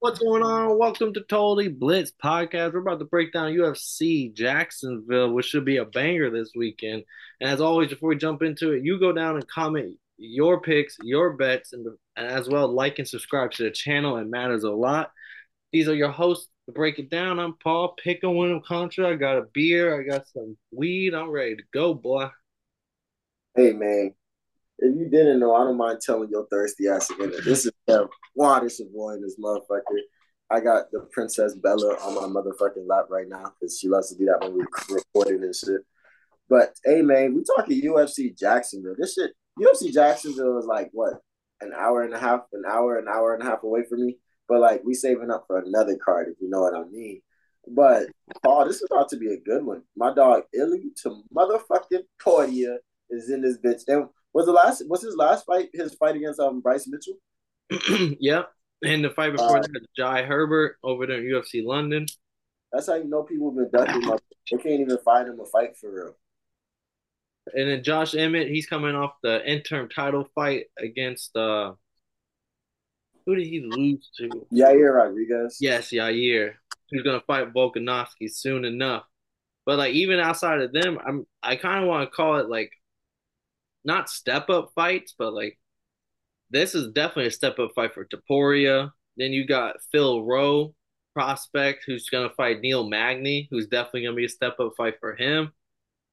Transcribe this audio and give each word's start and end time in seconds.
What's 0.00 0.18
going 0.18 0.42
on? 0.42 0.78
Welcome 0.78 1.12
to 1.12 1.20
Totally 1.20 1.68
Blitz 1.68 2.10
Podcast. 2.10 2.72
We're 2.72 2.78
about 2.78 3.00
to 3.00 3.04
break 3.04 3.34
down 3.34 3.52
UFC 3.52 4.32
Jacksonville, 4.32 5.30
which 5.34 5.44
should 5.44 5.66
be 5.66 5.76
a 5.76 5.84
banger 5.84 6.30
this 6.30 6.52
weekend. 6.56 7.04
And 7.38 7.50
as 7.50 7.60
always, 7.60 7.90
before 7.90 8.08
we 8.08 8.16
jump 8.16 8.40
into 8.40 8.72
it, 8.72 8.82
you 8.82 8.98
go 8.98 9.12
down 9.12 9.34
and 9.34 9.46
comment 9.46 9.98
your 10.16 10.62
picks, 10.62 10.96
your 11.02 11.34
bets, 11.34 11.74
and, 11.74 11.86
and 12.16 12.26
as 12.26 12.48
well 12.48 12.66
like 12.66 12.98
and 12.98 13.06
subscribe 13.06 13.50
to 13.52 13.64
the 13.64 13.70
channel. 13.70 14.16
It 14.16 14.26
matters 14.26 14.64
a 14.64 14.70
lot. 14.70 15.12
These 15.70 15.86
are 15.86 15.94
your 15.94 16.10
hosts 16.10 16.48
to 16.64 16.72
break 16.72 16.98
it 16.98 17.10
down. 17.10 17.38
I'm 17.38 17.58
Paul 17.62 17.94
Pick 18.02 18.22
a 18.22 18.30
win 18.30 18.62
Contra. 18.66 19.10
I 19.10 19.16
got 19.16 19.36
a 19.36 19.48
beer. 19.52 20.00
I 20.00 20.02
got 20.02 20.26
some 20.28 20.56
weed. 20.72 21.12
I'm 21.12 21.28
ready 21.28 21.56
to 21.56 21.62
go, 21.74 21.92
boy. 21.92 22.30
Hey 23.54 23.74
man, 23.74 24.14
if 24.80 24.96
you 24.96 25.08
didn't 25.10 25.40
know, 25.40 25.54
I 25.54 25.64
don't 25.64 25.76
mind 25.76 26.00
telling 26.00 26.30
your 26.30 26.46
thirsty 26.50 26.88
ass 26.88 27.10
again. 27.10 27.32
This 27.44 27.66
is 27.66 27.72
the 27.86 28.08
is 28.64 28.82
boy 28.92 29.16
this 29.20 29.38
motherfucker. 29.38 30.00
I 30.50 30.60
got 30.60 30.90
the 30.90 31.00
Princess 31.12 31.54
Bella 31.54 31.94
on 32.02 32.14
my 32.14 32.40
motherfucking 32.40 32.88
lap 32.88 33.06
right 33.10 33.28
now 33.28 33.52
because 33.60 33.78
she 33.78 33.88
loves 33.88 34.10
to 34.10 34.18
do 34.18 34.24
that 34.26 34.40
when 34.40 34.54
we 34.54 34.64
recording 34.88 35.44
and 35.44 35.54
shit. 35.54 35.82
But 36.48 36.74
hey 36.84 37.02
man, 37.02 37.34
we 37.34 37.44
talking 37.44 37.80
UFC 37.80 38.36
Jacksonville. 38.36 38.96
This 38.98 39.14
shit, 39.14 39.32
UFC 39.58 39.92
Jacksonville 39.92 40.58
is 40.58 40.66
like 40.66 40.90
what 40.92 41.14
an 41.60 41.72
hour 41.76 42.02
and 42.02 42.14
a 42.14 42.18
half, 42.18 42.40
an 42.52 42.64
hour, 42.68 42.98
an 42.98 43.06
hour 43.06 43.34
and 43.34 43.42
a 43.42 43.46
half 43.46 43.62
away 43.62 43.84
from 43.88 44.04
me. 44.04 44.16
But 44.48 44.60
like 44.60 44.82
we 44.84 44.94
saving 44.94 45.30
up 45.30 45.44
for 45.46 45.58
another 45.58 45.96
card, 45.96 46.28
if 46.28 46.40
you 46.40 46.48
know 46.48 46.62
what 46.62 46.74
I 46.74 46.84
mean. 46.90 47.20
But 47.68 48.08
Paul, 48.42 48.66
this 48.66 48.76
is 48.76 48.88
about 48.90 49.10
to 49.10 49.18
be 49.18 49.32
a 49.32 49.40
good 49.40 49.64
one. 49.64 49.82
My 49.96 50.12
dog 50.12 50.44
Illy 50.54 50.90
to 51.02 51.22
motherfucking 51.34 52.02
Portia 52.20 52.78
is 53.10 53.30
in 53.30 53.42
this 53.42 53.58
bitch. 53.58 53.82
And 53.86 54.08
was 54.32 54.46
the 54.46 54.52
last 54.52 54.82
was 54.88 55.02
his 55.02 55.16
last 55.16 55.44
fight 55.44 55.70
his 55.72 55.94
fight 55.94 56.16
against 56.16 56.40
um 56.40 56.60
Bryce 56.60 56.88
Mitchell? 56.88 57.14
yeah, 58.20 58.42
And 58.82 59.04
the 59.04 59.10
fight 59.10 59.32
before 59.32 59.58
uh, 59.58 59.62
that, 59.62 59.86
Jai 59.96 60.22
Herbert 60.22 60.76
over 60.82 61.06
there 61.06 61.18
in 61.18 61.24
UFC 61.24 61.64
London. 61.64 62.06
That's 62.72 62.86
how 62.86 62.94
you 62.94 63.04
know 63.04 63.22
people 63.22 63.50
have 63.50 63.70
been 63.70 63.86
ducking 63.86 64.10
up. 64.10 64.20
They 64.50 64.58
can't 64.58 64.80
even 64.80 64.98
find 64.98 65.28
him 65.28 65.40
a 65.40 65.44
fight 65.44 65.76
for 65.76 65.92
real. 65.92 66.16
And 67.52 67.68
then 67.68 67.82
Josh 67.82 68.14
Emmett, 68.14 68.48
he's 68.48 68.66
coming 68.66 68.94
off 68.94 69.14
the 69.22 69.44
interim 69.48 69.88
title 69.88 70.28
fight 70.34 70.66
against 70.78 71.36
uh 71.36 71.72
who 73.26 73.34
did 73.34 73.46
he 73.46 73.60
lose 73.60 74.10
to? 74.16 74.28
Yair 74.52 74.94
Rodriguez. 74.96 75.58
Yes, 75.60 75.90
Yair. 75.90 76.54
He's 76.86 77.02
gonna 77.02 77.22
fight 77.26 77.52
Volkanovski 77.52 78.30
soon 78.30 78.64
enough. 78.64 79.04
But 79.66 79.78
like 79.78 79.94
even 79.94 80.18
outside 80.18 80.60
of 80.60 80.72
them, 80.72 80.98
I'm 81.04 81.26
I 81.42 81.56
kind 81.56 81.82
of 81.82 81.88
want 81.88 82.08
to 82.08 82.14
call 82.14 82.36
it 82.38 82.48
like 82.48 82.72
not 83.84 84.10
step 84.10 84.50
up 84.50 84.72
fights, 84.74 85.14
but 85.18 85.32
like 85.32 85.58
this 86.50 86.74
is 86.74 86.92
definitely 86.92 87.26
a 87.26 87.30
step 87.30 87.58
up 87.58 87.72
fight 87.74 87.94
for 87.94 88.04
Topuria. 88.04 88.92
Then 89.16 89.32
you 89.32 89.46
got 89.46 89.76
Phil 89.92 90.22
Rowe, 90.24 90.74
prospect, 91.14 91.84
who's 91.86 92.08
gonna 92.08 92.30
fight 92.36 92.60
Neil 92.60 92.88
Magny, 92.88 93.48
who's 93.50 93.66
definitely 93.66 94.04
gonna 94.04 94.16
be 94.16 94.24
a 94.26 94.28
step 94.28 94.58
up 94.60 94.72
fight 94.76 94.94
for 95.00 95.14
him, 95.14 95.52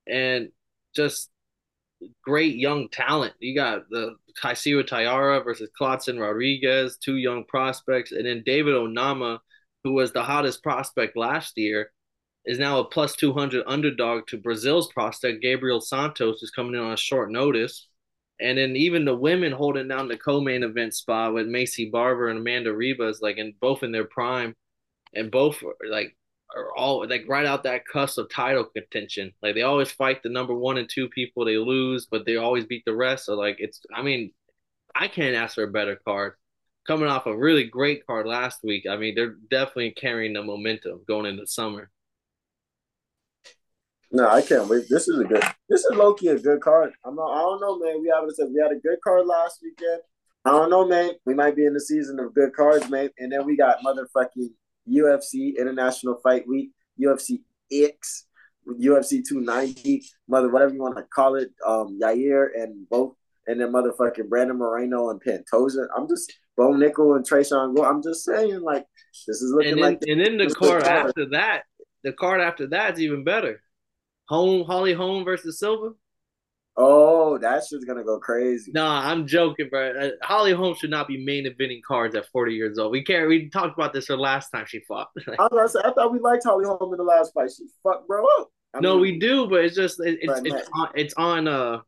and 0.08 0.50
just 0.96 1.30
great 2.24 2.56
young 2.56 2.90
talent. 2.90 3.34
You 3.40 3.56
got 3.56 3.90
the 3.90 4.16
Tatsuro 4.42 4.86
Taira 4.86 5.44
versus 5.44 5.70
Kleydson 5.80 6.20
Rodrigues, 6.20 6.98
two 6.98 7.16
young 7.18 7.46
prospects, 7.46 8.12
and 8.12 8.26
then 8.26 8.44
David 8.46 8.76
Onama, 8.76 9.40
who 9.84 9.94
was 9.94 10.12
the 10.12 10.24
hottest 10.24 10.64
prospect 10.64 11.18
last 11.18 11.58
year, 11.58 11.92
is 12.48 12.58
now 12.58 12.80
a 12.80 12.86
plus 12.86 13.16
200 13.16 13.64
underdog 13.68 14.26
to 14.28 14.38
Brazil's 14.38 14.92
prospect 14.94 15.42
Gabriel 15.42 15.82
Santos, 15.82 16.40
who's 16.40 16.50
coming 16.50 16.76
in 16.76 16.80
on 16.80 16.94
a 16.94 16.98
short 16.98 17.30
notice. 17.30 17.88
And 18.40 18.58
then 18.58 18.76
even 18.76 19.04
the 19.04 19.16
women 19.16 19.52
holding 19.52 19.90
down 19.90 20.08
the 20.08 20.18
co-main 20.18 20.64
event 20.64 20.96
spot 20.96 21.34
with 21.34 21.48
Maycee 21.48 21.92
Barber 21.92 22.30
and 22.30 22.40
Amanda 22.40 22.72
Ribas, 22.72 23.22
like 23.22 23.38
in 23.38 23.54
both 23.60 23.84
in 23.84 23.92
their 23.92 24.06
prime, 24.06 24.56
and 25.14 25.30
both 25.30 25.62
like 25.90 26.16
are 26.56 26.70
all 26.78 27.06
like 27.08 27.26
right 27.28 27.46
out 27.46 27.64
that 27.64 27.86
cusp 27.86 28.18
of 28.18 28.30
title 28.30 28.64
contention. 28.64 29.34
Like 29.42 29.56
they 29.56 29.64
always 29.64 29.92
fight 29.92 30.24
the 30.24 30.30
number 30.30 30.54
one 30.54 30.78
and 30.78 30.88
two 30.90 31.10
people, 31.10 31.44
they 31.44 31.58
lose, 31.58 32.08
but 32.10 32.26
they 32.26 32.38
always 32.38 32.66
beat 32.66 32.84
the 32.86 32.96
rest. 32.96 33.26
So 33.26 33.34
like 33.34 33.58
it's, 33.60 33.82
I 33.94 34.04
mean, 34.04 34.32
I 34.96 35.10
can't 35.10 35.36
ask 35.36 35.56
for 35.56 35.64
a 35.64 35.72
better 35.72 36.00
card. 36.08 36.34
Coming 36.88 37.10
off 37.10 37.26
a 37.26 37.38
really 37.38 37.66
great 37.66 38.08
card 38.08 38.26
last 38.26 38.60
week, 38.64 38.86
I 38.90 38.96
mean, 38.96 39.16
they're 39.16 39.36
definitely 39.52 39.92
carrying 39.92 40.34
the 40.34 40.44
momentum 40.44 41.02
going 41.06 41.26
into 41.26 41.46
summer. 41.46 41.90
No, 44.12 44.28
I 44.28 44.42
can't 44.42 44.70
wait. 44.70 44.86
This 44.90 45.08
is 45.08 45.20
a 45.20 45.24
good. 45.24 45.44
This 45.70 45.84
is 45.84 45.96
low 45.96 46.14
key 46.14 46.28
a 46.28 46.40
good 46.40 46.62
card. 46.62 46.94
I'm 47.06 47.16
not. 47.16 47.34
I 47.34 47.42
don't 47.42 47.60
know, 47.60 47.78
man. 47.78 48.02
We 48.02 48.10
have 48.10 48.24
said 48.34 48.48
we 48.54 48.62
had 48.62 48.72
a 48.72 48.80
good 48.80 49.00
card 49.04 49.26
last 49.26 49.60
weekend. 49.62 50.02
I 50.46 50.52
don't 50.52 50.70
know, 50.70 50.88
man. 50.88 51.12
We 51.26 51.34
might 51.34 51.58
be 51.58 51.66
in 51.66 51.74
the 51.74 51.82
season 51.82 52.20
of 52.20 52.34
good 52.34 52.54
cards, 52.54 52.90
man. 52.90 53.10
And 53.18 53.32
then 53.32 53.46
we 53.46 53.58
got 53.58 53.80
motherfucking 53.86 54.48
UFC 54.90 55.58
International 55.58 56.20
Fight 56.24 56.48
Week, 56.48 56.72
UFC 57.00 57.42
X, 57.70 58.28
UFC 58.66 59.22
290, 59.28 60.06
mother 60.30 60.50
whatever 60.50 60.74
you 60.74 60.82
want 60.82 60.98
to 60.98 61.04
call 61.04 61.36
it. 61.36 61.50
Um, 61.66 62.00
Yair 62.02 62.48
and 62.56 62.88
both, 62.90 63.14
and 63.46 63.60
then 63.60 63.74
motherfucking 63.74 64.30
Brandon 64.30 64.58
Moreno 64.58 65.10
and 65.10 65.22
Pantoja. 65.22 65.88
I'm 65.98 66.08
just 66.08 66.34
Bo 66.56 66.72
Nickal 66.72 67.18
and 67.18 67.28
Tresean 67.28 67.76
Gore. 67.76 67.88
I'm 67.88 68.02
just 68.02 68.24
saying, 68.24 68.62
like 68.62 68.86
this 69.28 69.42
is 69.42 69.52
looking 69.54 69.74
and 69.74 69.84
then, 69.84 69.92
like. 69.92 70.00
And 70.08 70.22
then 70.22 70.38
the 70.38 70.56
card 70.56 70.84
after 70.84 71.26
that, 71.32 71.64
the 72.06 72.14
card 72.14 72.40
after 72.40 72.68
that's 72.68 73.02
even 73.02 73.26
better. 73.26 73.62
Home 74.30 74.66
Holly 74.66 74.94
Holm 74.94 75.24
versus 75.24 75.60
Silva. 75.60 75.92
Oh, 76.80 77.40
that 77.40 77.64
shit's 77.66 77.86
gonna 77.86 78.04
go 78.04 78.20
crazy. 78.20 78.72
Nah, 78.72 79.02
I'm 79.10 79.26
joking, 79.26 79.68
bro. 79.70 79.94
Uh, 80.00 80.10
Holly 80.22 80.54
Holm 80.54 80.76
should 80.76 80.92
not 80.92 81.08
be 81.08 81.24
main 81.24 81.46
eventing 81.46 81.82
cards 81.82 82.14
at 82.16 82.28
40 82.28 82.54
years 82.54 82.78
old. 82.78 82.92
We 82.92 83.04
can't. 83.04 83.28
We 83.28 83.50
talked 83.50 83.74
about 83.74 83.94
this 83.94 84.08
her 84.10 84.18
last 84.18 84.52
time 84.52 84.66
she 84.68 84.82
fought. 84.82 85.08
I 85.40 85.48
was 85.52 85.74
say, 85.74 85.80
I 85.84 85.92
thought 85.92 86.12
we 86.12 86.20
liked 86.20 86.44
Holly 86.44 86.66
Holm 86.66 86.94
in 86.94 86.98
the 86.98 87.04
last 87.04 87.34
fight. 87.34 87.50
She 87.56 87.66
fucked 87.82 88.08
bro 88.08 88.24
up. 88.40 88.50
I 88.76 88.80
no, 88.80 88.94
mean, 88.94 89.02
we 89.02 89.20
do, 89.20 89.48
but 89.48 89.66
it's 89.66 89.76
just 89.76 90.00
it, 90.02 90.20
it's 90.22 90.42
it's 90.44 90.70
on, 90.76 90.90
it's 90.94 91.14
on. 91.16 91.48
Uh, 91.48 91.80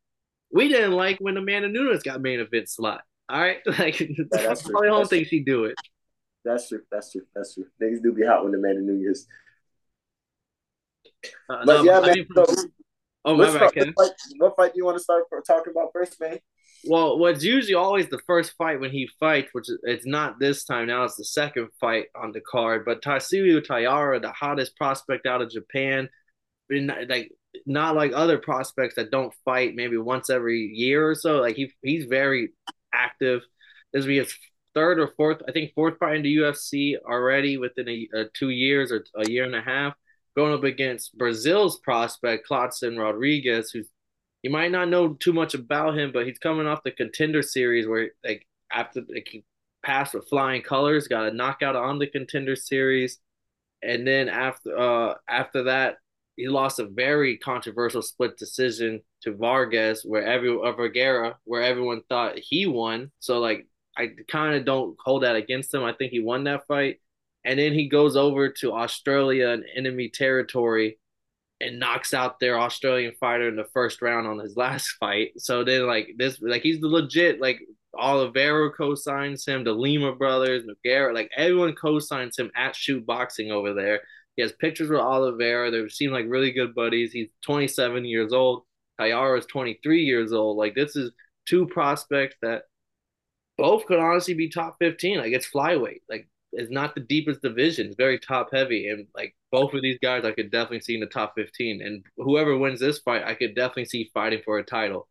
we 0.52 0.70
didn't 0.70 0.94
like 0.94 1.18
when 1.20 1.38
Amanda 1.38 1.68
Nunes 1.68 2.02
got 2.02 2.20
main 2.20 2.40
event 2.40 2.68
slot. 2.68 3.02
All 3.30 3.40
right, 3.40 3.60
like 3.78 4.00
yeah, 4.00 4.56
Holly 4.74 4.90
Holm 4.90 5.06
thinks 5.06 5.30
she 5.30 5.42
do 5.42 5.66
it. 5.66 5.76
That's 6.44 6.68
true. 6.70 6.82
That's 6.92 7.12
true. 7.12 7.22
That's 7.36 7.54
true. 7.54 7.66
Niggas 7.80 8.02
do 8.02 8.12
be 8.12 8.26
hot 8.26 8.44
when 8.44 8.56
Amanda 8.56 8.82
Nunes 8.82 9.28
uh, 11.50 11.66
but 11.66 11.66
no, 11.66 11.84
yeah, 11.84 12.00
man. 12.00 12.28
So, 12.36 12.46
oh 13.26 13.36
my 13.36 13.58
bad, 13.58 13.74
Ken. 13.74 13.94
What 13.96 14.08
fight, 14.08 14.16
what 14.38 14.56
fight 14.56 14.74
do 14.74 14.78
you 14.78 14.86
want 14.86 14.98
to 14.98 15.04
start 15.04 15.26
talking 15.46 15.72
about 15.72 15.90
first, 15.94 16.20
man? 16.20 16.40
Well, 16.86 17.20
what's 17.20 17.44
usually 17.44 17.74
always 17.74 18.08
the 18.08 18.22
first 18.26 18.54
fight 18.58 18.80
when 18.80 18.92
he 18.92 19.10
fights, 19.20 19.50
which 19.52 19.70
is, 19.70 19.80
it's 19.84 20.06
not 20.06 20.40
this 20.40 20.64
time. 20.64 20.88
Now 20.88 21.04
it's 21.04 21.18
the 21.18 21.26
second 21.26 21.70
fight 21.80 22.06
on 22.16 22.32
the 22.32 22.40
card. 22.40 22.86
But 22.86 23.02
Tatsuro 23.02 23.64
Taira, 23.64 24.20
the 24.20 24.32
hottest 24.32 24.78
prospect 24.78 25.26
out 25.26 25.42
of 25.42 25.52
Japan, 25.52 26.10
like 26.70 27.32
not 27.66 27.96
like 27.96 28.12
other 28.14 28.38
prospects 28.38 28.96
that 28.96 29.12
don't 29.12 29.34
fight 29.44 29.76
maybe 29.76 29.98
once 29.98 30.30
every 30.30 30.72
year 30.74 31.10
or 31.10 31.16
so. 31.16 31.40
Like 31.40 31.58
he 31.58 31.74
he's 31.84 32.06
very 32.06 32.50
active. 32.94 33.42
This 33.92 34.04
will 34.04 34.10
be 34.10 34.20
his 34.20 34.34
third 34.74 35.00
or 35.00 35.14
fourth, 35.18 35.42
I 35.48 35.52
think 35.52 35.74
fourth 35.74 35.98
fight 36.00 36.18
in 36.18 36.22
the 36.24 36.38
UFC 36.38 36.96
already 37.06 37.58
within 37.58 37.90
a, 37.90 38.08
a 38.14 38.26
two 38.38 38.50
years 38.50 38.92
or 38.92 39.04
a 39.16 39.30
year 39.30 39.44
and 39.44 39.56
a 39.56 39.62
half 39.62 39.94
going 40.36 40.54
up 40.54 40.64
against 40.64 41.18
Brazil's 41.18 41.80
prospect 41.80 42.48
Kleydson 42.50 42.98
Rodrigues, 42.98 43.72
who's 43.72 43.88
you 44.44 44.50
might 44.50 44.72
not 44.72 44.88
know 44.88 45.16
too 45.16 45.34
much 45.34 45.54
about 45.54 45.98
him, 45.98 46.12
but 46.14 46.26
he's 46.26 46.40
coming 46.40 46.66
off 46.66 46.84
the 46.84 46.92
contender 46.92 47.42
series 47.42 47.88
where 47.88 48.12
like 48.24 48.48
after 48.72 49.02
like, 49.14 49.28
he 49.30 49.44
passed 49.84 50.14
with 50.14 50.30
flying 50.30 50.62
colors, 50.62 51.08
got 51.08 51.28
a 51.28 51.34
knockout 51.34 51.76
on 51.76 52.00
the 52.00 52.08
contender 52.08 52.56
series, 52.56 53.20
and 53.84 54.08
then 54.08 54.30
after 54.30 54.78
uh 54.78 55.16
after 55.28 55.64
that 55.64 55.98
he 56.38 56.48
lost 56.48 56.80
a 56.80 56.86
very 56.86 57.38
controversial 57.38 58.02
split 58.02 58.38
decision 58.38 59.02
to 59.22 59.36
Vargas, 59.36 60.04
where 60.06 60.24
every 60.26 60.58
uh, 60.58 60.72
Vergara, 60.72 61.38
where 61.44 61.62
everyone 61.62 62.02
thought 62.08 62.40
he 62.40 62.66
won. 62.66 63.12
So 63.20 63.40
like 63.40 63.68
I 63.98 64.12
kind 64.30 64.56
of 64.56 64.64
don't 64.64 64.96
hold 65.04 65.24
that 65.24 65.36
against 65.36 65.74
him. 65.74 65.84
I 65.84 65.92
think 65.94 66.12
he 66.12 66.22
won 66.22 66.46
that 66.46 66.66
fight 66.68 67.02
and 67.50 67.58
then 67.58 67.74
he 67.74 67.90
goes 67.90 68.16
over 68.16 68.48
to 68.48 68.74
Australia 68.74 69.50
and 69.50 69.66
enemy 69.76 70.08
territory 70.08 71.00
and 71.60 71.80
knocks 71.80 72.14
out 72.14 72.40
their 72.40 72.60
Australian 72.60 73.14
fighter 73.20 73.48
in 73.48 73.56
the 73.56 73.66
first 73.74 74.04
round 74.04 74.28
on 74.28 74.38
his 74.38 74.56
last 74.66 74.92
fight. 75.00 75.32
So 75.40 75.64
then 75.64 75.88
like 75.88 76.10
this 76.16 76.40
like 76.44 76.62
he's 76.62 76.80
the 76.80 76.88
legit 76.88 77.42
like 77.42 77.60
Oliveira 77.98 78.72
co-signs 78.72 79.48
him, 79.48 79.64
the 79.64 79.74
Lima 79.74 80.14
brothers, 80.14 80.64
McGarrett, 80.64 81.16
like 81.16 81.32
everyone 81.36 81.74
co-signs 81.74 82.38
him 82.38 82.52
at 82.56 82.76
shoot 82.76 83.04
boxing 83.04 83.52
over 83.52 83.74
there. 83.74 84.02
He 84.36 84.44
has 84.44 84.52
pictures 84.52 84.92
with 84.92 85.00
Oliveira. 85.00 85.72
They 85.72 85.90
seem 85.90 86.12
like 86.12 86.26
really 86.28 86.52
good 86.52 86.76
buddies. 86.76 87.12
He's 87.12 87.30
27 87.46 88.06
years 88.06 88.32
old. 88.32 88.62
Taira 89.00 89.40
is 89.40 89.48
23 89.48 90.04
years 90.04 90.34
old. 90.34 90.58
Like 90.58 90.76
this 90.76 90.96
is 90.96 91.12
two 91.48 91.66
prospects 91.66 92.36
that 92.44 92.66
both 93.58 93.88
could 93.88 93.98
honestly 93.98 94.36
be 94.36 94.50
top 94.50 94.76
15. 94.80 95.18
Like 95.18 95.34
it's 95.34 95.50
flyweight. 95.50 96.02
Like 96.08 96.30
is 96.54 96.70
not 96.70 96.96
the 96.96 97.02
deepest 97.02 97.42
division. 97.42 97.88
It's 97.88 97.96
very 97.96 98.20
top 98.20 98.50
heavy, 98.54 98.90
and 98.90 99.08
like 99.16 99.36
both 99.52 99.74
of 99.74 99.82
these 99.82 100.00
guys, 100.02 100.26
I 100.26 100.32
could 100.32 100.52
definitely 100.52 100.82
see 100.82 100.96
in 100.96 101.02
the 101.02 101.08
top 101.08 101.34
fifteen. 101.36 101.82
And 101.82 102.04
whoever 102.18 102.58
wins 102.58 102.80
this 102.80 103.00
fight, 103.00 103.24
I 103.24 103.36
could 103.36 103.56
definitely 103.56 103.86
see 103.86 104.12
fighting 104.14 104.42
for 104.44 104.58
a 104.60 104.64
title. 104.64 105.08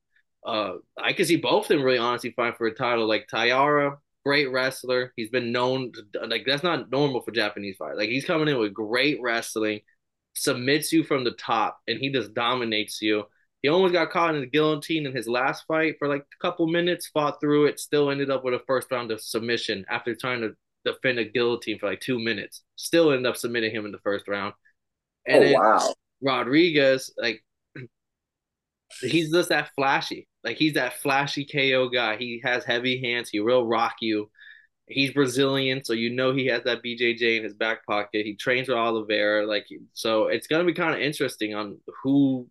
Uh, 0.47 0.75
I 0.97 1.13
could 1.13 1.27
see 1.27 1.37
both 1.37 1.65
of 1.65 1.69
them 1.69 1.83
really 1.83 1.99
honestly 1.99 2.33
fighting 2.37 2.57
for 2.57 2.67
a 2.67 2.75
title. 2.75 3.07
Like 3.07 3.27
Taira 3.29 3.99
great 4.29 4.53
wrestler. 4.53 5.13
He's 5.17 5.31
been 5.31 5.53
known 5.53 5.91
to, 6.13 6.27
like 6.27 6.45
that's 6.47 6.63
not 6.63 6.91
normal 6.91 7.23
for 7.23 7.31
Japanese 7.31 7.77
fight. 7.79 7.97
Like 7.97 8.11
he's 8.11 8.27
coming 8.27 8.49
in 8.49 8.59
with 8.59 8.75
great 8.75 9.19
wrestling, 9.23 9.81
submits 10.35 10.93
you 10.93 11.03
from 11.03 11.25
the 11.25 11.33
top, 11.33 11.79
and 11.89 11.99
he 11.99 12.11
just 12.11 12.35
dominates 12.35 13.01
you. 13.01 13.25
He 13.63 13.71
almost 13.71 13.95
got 13.95 14.11
caught 14.11 14.35
in 14.35 14.43
the 14.43 14.47
guillotine 14.47 15.07
in 15.07 15.17
his 15.17 15.27
last 15.27 15.65
fight 15.67 15.97
for 15.99 16.09
like 16.09 16.21
a 16.23 16.43
couple 16.43 16.67
minutes, 16.67 17.09
fought 17.09 17.41
through 17.41 17.67
it, 17.67 17.81
still 17.81 18.11
ended 18.11 18.31
up 18.31 18.45
with 18.45 18.53
a 18.53 18.61
first 18.67 18.91
round 18.91 19.11
of 19.11 19.21
submission 19.23 19.87
after 19.89 20.15
trying 20.15 20.43
to 20.43 20.55
defend 20.85 21.19
a 21.19 21.25
guillotine 21.25 21.79
for 21.79 21.89
like 21.89 22.01
two 22.01 22.19
minutes. 22.19 22.63
Still 22.77 23.11
ended 23.11 23.27
up 23.27 23.37
submitting 23.37 23.75
him 23.75 23.85
in 23.87 23.93
the 23.93 23.99
first 23.99 24.29
round. 24.29 24.55
And 25.27 25.45
oh, 25.45 25.53
wow. 25.53 25.95
Rodrigues, 26.23 27.13
like 27.19 27.43
he's 29.01 29.33
just 29.33 29.51
that 29.51 29.71
flashy. 29.77 30.29
Like 30.45 30.57
he's 30.57 30.75
that 30.75 30.95
flashy 30.95 31.45
KO 31.45 31.89
guy. 31.89 32.17
He 32.17 32.41
has 32.45 32.65
heavy 32.65 33.01
hands. 33.03 33.29
He 33.29 33.41
will 33.41 33.67
rock 33.67 33.97
you. 34.01 34.31
He's 34.87 35.13
Brazilian, 35.13 35.85
so 35.85 35.93
you 35.93 36.09
know 36.09 36.33
he 36.33 36.47
has 36.47 36.63
that 36.65 36.83
BJJ 36.83 37.37
in 37.37 37.45
his 37.45 37.53
back 37.53 37.85
pocket. 37.85 38.25
He 38.25 38.37
trains 38.37 38.69
with 38.69 38.79
Oliveira, 38.79 39.47
like 39.47 39.67
so. 39.93 40.29
It's 40.29 40.47
gonna 40.47 40.65
be 40.65 40.73
kind 40.73 40.95
of 40.95 41.01
interesting 41.01 41.55
on 41.55 41.79
who, 42.03 42.49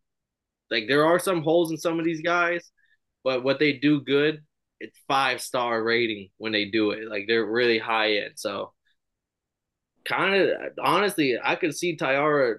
like 0.69 0.87
there 0.87 1.03
are 1.03 1.17
some 1.17 1.41
holes 1.41 1.71
in 1.71 1.77
some 1.77 1.97
of 1.97 2.05
these 2.05 2.21
guys, 2.21 2.71
but 3.23 3.43
what 3.43 3.57
they 3.57 3.73
do 3.73 4.01
good, 4.01 4.43
it's 4.79 4.97
five 5.07 5.41
star 5.41 5.81
rating 5.83 6.29
when 6.37 6.51
they 6.51 6.65
do 6.65 6.91
it. 6.91 7.09
Like 7.09 7.25
they're 7.27 7.45
really 7.45 7.79
high 7.79 8.17
end. 8.17 8.33
So 8.35 8.73
kind 10.05 10.35
of 10.35 10.49
honestly, 10.83 11.37
I 11.43 11.55
could 11.55 11.75
see 11.75 11.95
Taira 11.95 12.57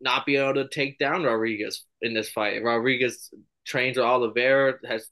not 0.00 0.26
be 0.26 0.36
able 0.36 0.54
to 0.54 0.68
take 0.68 0.98
down 0.98 1.24
Rodrigues 1.24 1.84
in 2.02 2.14
this 2.14 2.30
fight. 2.30 2.62
Rodrigues 2.62 3.32
trains 3.66 3.96
with 3.96 4.06
Oliveira, 4.06 4.74
has 4.86 5.08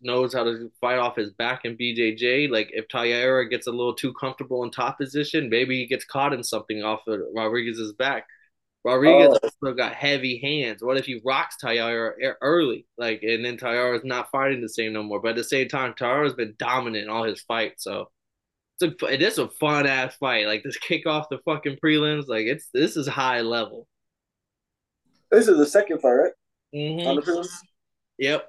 knows 0.00 0.32
how 0.32 0.44
to 0.44 0.70
fight 0.80 0.98
off 0.98 1.16
his 1.16 1.32
back 1.32 1.64
in 1.64 1.76
BJJ. 1.76 2.48
Like 2.50 2.70
if 2.72 2.88
Taira 2.88 3.48
gets 3.48 3.66
a 3.66 3.72
little 3.72 3.94
too 3.94 4.14
comfortable 4.14 4.62
in 4.62 4.70
top 4.70 4.98
position, 4.98 5.50
maybe 5.50 5.78
he 5.78 5.86
gets 5.86 6.04
caught 6.04 6.32
in 6.32 6.44
something 6.44 6.82
off 6.84 7.00
of 7.08 7.20
Rodrigues's 7.34 7.92
back. 7.94 8.26
Rodrigues 8.88 9.38
oh. 9.42 9.50
also 9.64 9.74
got 9.74 9.94
heavy 9.94 10.38
hands. 10.38 10.82
What 10.82 10.96
if 10.96 11.06
he 11.06 11.20
rocks 11.24 11.56
Taira 11.56 12.14
early, 12.40 12.86
like, 12.96 13.22
and 13.22 13.44
then 13.44 13.54
is 13.54 14.04
not 14.04 14.30
fighting 14.30 14.60
the 14.60 14.68
same 14.68 14.92
no 14.92 15.02
more? 15.02 15.20
But 15.20 15.30
at 15.30 15.36
the 15.36 15.44
same 15.44 15.68
time, 15.68 15.94
Taira's 15.94 16.34
been 16.34 16.54
dominant 16.58 17.04
in 17.04 17.10
all 17.10 17.24
his 17.24 17.40
fights, 17.42 17.84
so 17.84 18.10
it's 18.80 19.02
a 19.02 19.06
it 19.06 19.22
is 19.22 19.38
a 19.38 19.48
fun 19.48 19.86
ass 19.86 20.16
fight. 20.16 20.46
Like 20.46 20.62
this 20.62 20.78
kick 20.78 21.06
off 21.06 21.28
the 21.28 21.38
fucking 21.44 21.78
prelims, 21.82 22.28
like 22.28 22.46
it's 22.46 22.68
this 22.72 22.96
is 22.96 23.06
high 23.06 23.40
level. 23.40 23.86
This 25.30 25.48
is 25.48 25.58
the 25.58 25.66
second 25.66 26.00
fight, 26.00 26.12
right? 26.12 26.32
Mm-hmm. 26.74 27.08
On 27.08 27.16
the 27.16 27.22
prelims. 27.22 27.48
Yep. 28.18 28.46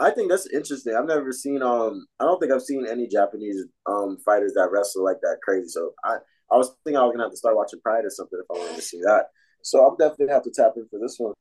I 0.00 0.10
think 0.10 0.30
that's 0.30 0.46
interesting. 0.46 0.94
I've 0.94 1.06
never 1.06 1.32
seen 1.32 1.62
um 1.62 2.06
I 2.20 2.24
don't 2.24 2.38
think 2.40 2.52
I've 2.52 2.62
seen 2.62 2.86
any 2.86 3.06
Japanese 3.06 3.64
um 3.86 4.18
fighters 4.24 4.54
that 4.54 4.70
wrestle 4.70 5.04
like 5.04 5.20
that 5.22 5.38
crazy. 5.42 5.68
So 5.68 5.92
I 6.04 6.16
I 6.50 6.56
was 6.56 6.72
thinking 6.84 6.98
I 6.98 7.04
was 7.04 7.12
gonna 7.12 7.24
have 7.24 7.32
to 7.32 7.36
start 7.36 7.56
watching 7.56 7.80
Pride 7.80 8.04
or 8.04 8.10
something 8.10 8.38
if 8.40 8.56
I 8.56 8.58
wanted 8.58 8.76
to 8.76 8.82
see 8.82 9.00
that. 9.02 9.26
So 9.62 9.86
I'm 9.86 9.96
definitely 9.96 10.32
have 10.32 10.44
to 10.44 10.50
tap 10.50 10.72
in 10.76 10.86
for 10.88 10.98
this 10.98 11.16
one. 11.18 11.34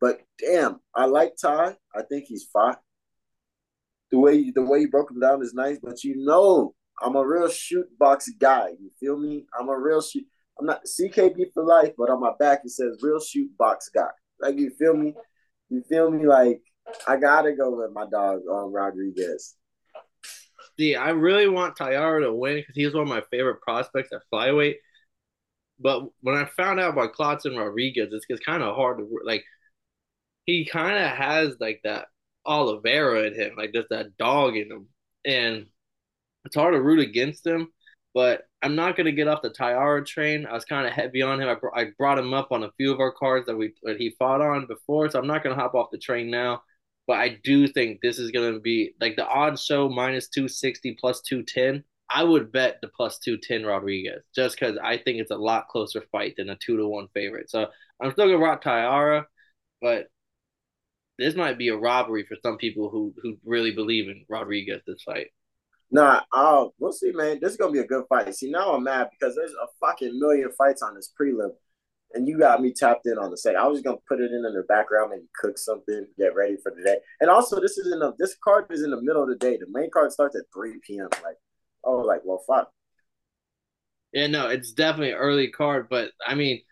But 0.00 0.20
damn, 0.38 0.80
I 0.94 1.06
like 1.06 1.34
Ty. 1.40 1.76
I 1.94 2.02
think 2.08 2.26
he's 2.26 2.44
fine. 2.52 2.76
The 4.10 4.18
way 4.18 4.50
the 4.50 4.62
way 4.62 4.80
you 4.80 4.90
broke 4.90 5.10
him 5.10 5.20
down 5.20 5.42
is 5.42 5.54
nice, 5.54 5.78
but 5.82 6.04
you 6.04 6.16
know 6.16 6.74
I'm 7.02 7.16
a 7.16 7.26
real 7.26 7.48
shoot 7.48 7.86
box 7.98 8.30
guy. 8.38 8.68
You 8.80 8.90
feel 9.00 9.18
me? 9.18 9.46
I'm 9.58 9.68
a 9.68 9.78
real 9.78 10.00
shoot. 10.00 10.24
I'm 10.58 10.66
not 10.66 10.84
CKB 10.86 11.52
for 11.52 11.64
life, 11.64 11.92
but 11.98 12.10
on 12.10 12.20
my 12.20 12.32
back 12.38 12.60
it 12.64 12.70
says 12.70 12.98
real 13.02 13.20
shoot 13.20 13.50
box 13.58 13.90
guy. 13.92 14.08
Like 14.40 14.58
you 14.58 14.70
feel 14.78 14.94
me? 14.94 15.14
You 15.68 15.82
feel 15.88 16.10
me? 16.10 16.26
Like 16.26 16.60
I 17.08 17.16
gotta 17.16 17.52
go 17.52 17.76
with 17.76 17.92
my 17.92 18.06
dog 18.08 18.42
um, 18.50 18.72
Rodrigues. 18.72 19.56
See, 20.78 20.94
I 20.94 21.10
really 21.10 21.48
want 21.48 21.76
Taira 21.76 22.22
to 22.22 22.34
win 22.34 22.56
because 22.56 22.74
he's 22.74 22.92
one 22.92 23.04
of 23.04 23.08
my 23.08 23.22
favorite 23.30 23.62
prospects 23.62 24.12
at 24.12 24.20
flyweight. 24.32 24.76
But 25.78 26.04
when 26.22 26.36
I 26.36 26.46
found 26.56 26.80
out 26.80 26.92
about 26.92 27.14
Kleydson 27.14 27.58
Rodrigues, 27.58 28.08
it's, 28.12 28.26
it's 28.28 28.44
kind 28.44 28.62
of 28.62 28.74
hard 28.76 28.98
to 28.98 29.08
like. 29.24 29.44
He 30.46 30.64
kind 30.64 30.96
of 30.96 31.10
has 31.10 31.56
like 31.60 31.80
that 31.84 32.06
Oliveira 32.46 33.24
in 33.24 33.34
him, 33.34 33.54
like 33.56 33.72
just 33.74 33.88
that 33.90 34.16
dog 34.16 34.56
in 34.56 34.70
him, 34.70 34.88
and 35.24 35.66
it's 36.44 36.56
hard 36.56 36.74
to 36.74 36.80
root 36.80 37.00
against 37.00 37.46
him. 37.46 37.68
But 38.14 38.42
I'm 38.62 38.76
not 38.76 38.96
gonna 38.96 39.12
get 39.12 39.28
off 39.28 39.42
the 39.42 39.50
Taira 39.50 40.04
train. 40.04 40.46
I 40.46 40.54
was 40.54 40.64
kind 40.64 40.86
of 40.86 40.92
heavy 40.92 41.22
on 41.22 41.40
him. 41.40 41.48
I, 41.48 41.54
br- 41.56 41.74
I 41.74 41.86
brought 41.98 42.18
him 42.18 42.32
up 42.34 42.52
on 42.52 42.62
a 42.64 42.72
few 42.78 42.92
of 42.92 43.00
our 43.00 43.12
cards 43.12 43.46
that 43.46 43.56
we 43.56 43.74
that 43.82 43.98
he 43.98 44.14
fought 44.18 44.40
on 44.40 44.66
before, 44.66 45.10
so 45.10 45.18
I'm 45.18 45.26
not 45.26 45.42
gonna 45.42 45.56
hop 45.56 45.74
off 45.74 45.90
the 45.92 45.98
train 45.98 46.30
now. 46.30 46.62
But 47.06 47.18
I 47.18 47.38
do 47.44 47.68
think 47.68 48.00
this 48.00 48.18
is 48.18 48.30
gonna 48.30 48.60
be 48.60 48.94
like 49.00 49.16
the 49.16 49.26
odds 49.26 49.64
show 49.64 49.88
minus 49.88 50.28
two 50.28 50.48
sixty 50.48 50.96
plus 50.98 51.20
two 51.20 51.42
ten. 51.42 51.84
I 52.08 52.22
would 52.22 52.52
bet 52.52 52.78
the 52.80 52.88
plus 52.88 53.18
two 53.18 53.36
ten 53.36 53.64
Rodrigues 53.64 54.22
just 54.34 54.58
because 54.58 54.78
I 54.82 54.96
think 54.96 55.18
it's 55.18 55.30
a 55.30 55.36
lot 55.36 55.68
closer 55.68 56.02
fight 56.12 56.34
than 56.36 56.50
a 56.50 56.56
two 56.56 56.76
to 56.76 56.86
one 56.86 57.08
favorite. 57.14 57.50
So 57.50 57.66
I'm 58.00 58.12
still 58.12 58.26
gonna 58.26 58.38
rock 58.38 58.62
Taira, 58.62 59.26
but 59.80 60.06
this 61.18 61.34
might 61.34 61.58
be 61.58 61.68
a 61.68 61.76
robbery 61.76 62.24
for 62.26 62.36
some 62.42 62.58
people 62.58 62.90
who 62.90 63.14
who 63.22 63.38
really 63.44 63.72
believe 63.72 64.08
in 64.08 64.24
Rodrigues 64.28 64.82
this 64.86 65.02
fight. 65.02 65.28
Nah, 65.90 66.22
uh, 66.32 66.66
we'll 66.78 66.92
see, 66.92 67.12
man. 67.12 67.38
This 67.40 67.52
is 67.52 67.56
gonna 67.56 67.72
be 67.72 67.78
a 67.78 67.86
good 67.86 68.04
fight. 68.08 68.34
See, 68.34 68.50
now 68.50 68.74
I'm 68.74 68.84
mad 68.84 69.08
because 69.18 69.34
there's 69.34 69.52
a 69.52 69.66
fucking 69.80 70.18
million 70.18 70.50
fights 70.56 70.82
on 70.82 70.94
this 70.94 71.12
prelim, 71.20 71.50
and 72.12 72.28
you 72.28 72.38
got 72.38 72.60
me 72.60 72.72
tapped 72.72 73.06
in 73.06 73.18
on 73.18 73.30
the 73.30 73.36
second. 73.36 73.60
I 73.60 73.66
was 73.66 73.82
gonna 73.82 73.96
put 74.08 74.20
it 74.20 74.30
in 74.30 74.44
in 74.44 74.54
the 74.54 74.64
background, 74.68 75.10
maybe 75.10 75.26
cook 75.40 75.58
something, 75.58 76.06
get 76.18 76.34
ready 76.34 76.56
for 76.62 76.72
the 76.76 76.82
day. 76.82 76.98
And 77.20 77.30
also, 77.30 77.60
this 77.60 77.78
is 77.78 77.92
in 77.92 77.98
the 77.98 78.12
this 78.18 78.36
card 78.44 78.66
is 78.70 78.82
in 78.82 78.90
the 78.90 79.00
middle 79.00 79.22
of 79.22 79.28
the 79.28 79.36
day. 79.36 79.56
The 79.56 79.66
main 79.70 79.90
card 79.90 80.12
starts 80.12 80.36
at 80.36 80.42
three 80.52 80.78
p.m. 80.86 81.08
Like 81.24 81.36
oh, 81.86 81.98
like, 81.98 82.20
well, 82.24 82.42
fuck. 82.46 82.70
Yeah, 84.12 84.26
no, 84.28 84.48
it's 84.48 84.72
definitely 84.72 85.12
an 85.12 85.18
early 85.18 85.50
card, 85.50 85.88
but 85.90 86.10
I 86.26 86.34
mean, 86.34 86.62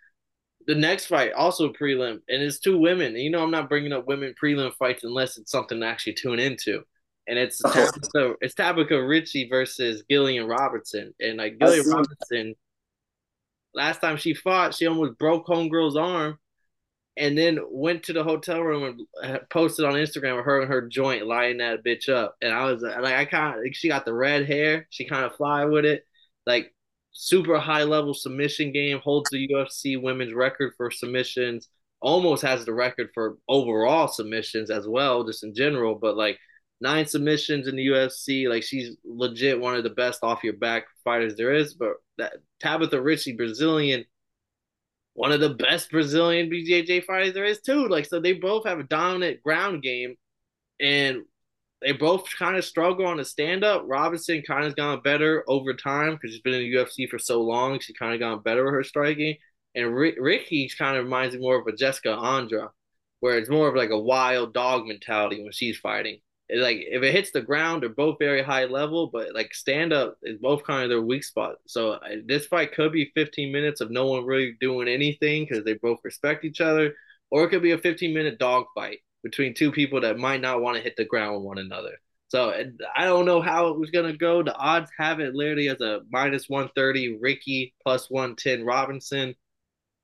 the 0.66 0.75
next 0.75 1.06
fight 1.06 1.32
also 1.32 1.72
prelim, 1.72 2.20
and 2.28 2.43
it's 2.43 2.58
two 2.58 2.78
women. 2.78 3.16
You 3.16 3.31
know, 3.31 3.43
I'm 3.43 3.50
not 3.50 3.69
bringing 3.69 3.93
up 3.93 4.06
women 4.06 4.34
prelim 4.43 4.72
fights 4.75 5.05
unless 5.05 5.37
it's 5.37 5.50
something 5.50 5.81
to 5.81 5.87
actually 5.87 6.14
tune 6.14 6.38
into. 6.38 6.82
And 7.26 7.38
it's 7.38 7.58
so 7.58 8.37
it's 8.40 8.55
Tabatha 8.55 9.06
Ricci 9.06 9.49
versus 9.49 10.05
Gillian 10.11 10.46
Robertson, 10.46 11.14
and 11.20 11.38
like 11.38 11.58
Gillian 11.58 11.88
Robertson, 11.88 12.55
last 13.75 14.00
time 14.00 14.16
she 14.16 14.34
fought, 14.34 14.75
she 14.75 14.87
almost 14.87 15.19
broke 15.19 15.46
homegirl's 15.46 15.96
arm, 15.96 16.38
and 17.16 17.38
then 17.38 17.61
went 17.70 18.02
to 18.05 18.12
the 18.12 18.25
hotel 18.25 18.61
room 18.61 19.06
and 19.22 19.37
uh, 19.37 19.38
posted 19.50 19.84
on 19.84 19.94
Instagram 19.94 20.37
with 20.37 20.46
her 20.46 20.61
and 20.61 20.70
her 20.70 20.88
joint 20.88 21.26
lighting 21.26 21.58
that 21.58 21.84
bitch 21.84 22.08
up. 22.08 22.37
And 22.43 22.52
I 22.52 22.64
was 22.70 22.82
like, 22.82 23.14
I 23.14 23.25
kind 23.25 23.58
of, 23.58 23.64
she 23.75 23.88
got 23.88 24.05
the 24.05 24.12
red 24.12 24.46
hair. 24.46 24.87
She 24.90 25.06
kind 25.06 25.25
of 25.25 25.37
fly 25.37 25.64
with 25.64 25.84
it. 25.84 26.05
Like 26.44 26.75
super 27.12 27.58
high 27.58 27.84
level 27.84 28.14
submission 28.14 28.72
game, 28.72 28.99
holds 28.99 29.30
the 29.30 29.49
UFC 29.49 30.00
women's 30.00 30.35
record 30.35 30.73
for 30.76 30.90
submissions, 30.90 31.68
almost 32.00 32.42
has 32.42 32.64
the 32.64 32.75
record 32.75 33.11
for 33.14 33.38
overall 33.49 34.09
submissions 34.09 34.71
as 34.71 34.88
well, 34.88 35.25
just 35.25 35.44
in 35.44 35.54
general. 35.54 35.94
But 35.94 36.16
like 36.16 36.38
nine 36.80 37.06
submissions 37.06 37.68
in 37.68 37.76
the 37.76 37.87
UFC, 37.87 38.49
like 38.49 38.64
she's 38.64 38.97
legit 39.04 39.61
one 39.61 39.76
of 39.76 39.85
the 39.85 39.90
best 39.90 40.25
off 40.25 40.42
your 40.42 40.54
back 40.54 40.85
fighters 41.04 41.37
there 41.37 41.54
is. 41.54 41.75
But 41.75 41.92
that 42.18 42.35
Tabatha 42.62 43.02
Ricci, 43.02 43.33
Brazilian 43.33 44.04
one 45.14 45.33
of 45.33 45.40
the 45.40 45.54
best 45.54 45.90
Brazilian 45.90 46.50
BJJ 46.50 47.04
fighters 47.04 47.35
there 47.35 47.44
is 47.44 47.61
too. 47.61 47.88
Like 47.88 48.04
so, 48.04 48.21
they 48.21 48.35
both 48.35 48.66
have 48.66 48.78
a 48.78 48.85
dominant 48.85 49.42
ground 49.42 49.83
game, 49.83 50.16
and 50.80 51.23
they 51.80 51.92
both 51.92 52.25
kind 52.38 52.56
of 52.56 52.64
struggle 52.64 53.06
on 53.06 53.16
the 53.16 53.25
stand 53.25 53.64
up. 53.64 53.85
Robinson 53.87 54.42
kind 54.42 54.66
of 54.66 54.76
gone 54.76 55.00
better 55.02 55.44
over 55.49 55.73
time 55.75 56.14
because 56.14 56.33
she's 56.33 56.42
been 56.42 56.54
in 56.54 56.61
the 56.61 56.75
UFC 56.75 57.09
for 57.09 57.18
so 57.18 57.40
long. 57.40 57.78
She 57.80 57.94
kind 57.94 58.12
of 58.14 58.21
gone 58.21 58.42
better 58.42 58.64
with 58.64 58.75
her 58.75 58.85
striking, 58.85 59.37
and 59.75 59.94
Rick, 59.94 60.16
Ricci 60.18 60.71
kind 60.76 60.97
of 60.97 61.04
reminds 61.04 61.35
me 61.35 61.40
more 61.40 61.61
of 61.61 61.66
a 61.66 61.76
Jessica 61.76 62.12
Andra, 62.12 62.71
where 63.21 63.38
it's 63.38 63.50
more 63.50 63.68
of 63.68 63.76
like 63.76 63.90
a 63.90 63.99
wild 63.99 64.52
dog 64.52 64.87
mentality 64.87 65.42
when 65.42 65.52
she's 65.52 65.78
fighting 65.78 66.18
like 66.51 66.79
if 66.81 67.03
it 67.03 67.13
hits 67.13 67.31
the 67.31 67.41
ground, 67.41 67.83
they're 67.83 67.89
both 67.89 68.19
very 68.19 68.43
high 68.43 68.67
level, 68.67 69.09
but 69.13 69.35
like 69.35 69.55
stand 69.55 69.93
up 69.93 70.19
is 70.23 70.39
both 70.39 70.65
kind 70.65 70.83
of 70.83 70.91
their 70.91 71.01
weak 71.01 71.25
spot. 71.25 71.57
So 71.67 71.99
this 72.27 72.47
fight 72.47 72.75
could 72.75 72.93
be 72.93 73.13
15 73.15 73.51
minutes 73.53 73.81
of 73.81 73.91
no 73.91 74.07
one 74.07 74.27
really 74.27 74.57
doing 74.61 74.89
anything 74.89 75.47
because 75.49 75.65
they 75.65 75.75
both 75.75 75.99
respect 76.05 76.45
each 76.45 76.61
other, 76.61 76.95
or 77.31 77.45
it 77.45 77.49
could 77.49 77.63
be 77.63 77.73
a 77.73 77.79
15 77.79 78.13
minute 78.13 78.39
dog 78.39 78.67
fight 78.75 78.99
between 79.23 79.55
two 79.55 79.73
people 79.73 80.03
that 80.03 80.19
might 80.19 80.43
not 80.43 80.61
want 80.61 80.77
to 80.77 80.83
hit 80.83 80.97
the 80.97 81.05
ground 81.05 81.37
with 81.37 81.45
one 81.45 81.59
another. 81.59 81.93
So 82.29 82.53
I 82.95 83.05
don't 83.05 83.27
know 83.27 83.41
how 83.41 83.69
it 83.69 83.79
was 83.79 83.91
gonna 83.91 84.17
go. 84.17 84.43
The 84.43 84.55
odds 84.55 84.91
have 84.99 85.21
it 85.21 85.35
literally 85.35 85.69
as 85.69 85.81
a 85.81 86.01
minus 86.11 86.49
130 86.49 87.19
Ricky 87.21 87.75
plus 87.83 88.11
110 88.11 88.65
Robinson. 88.67 89.35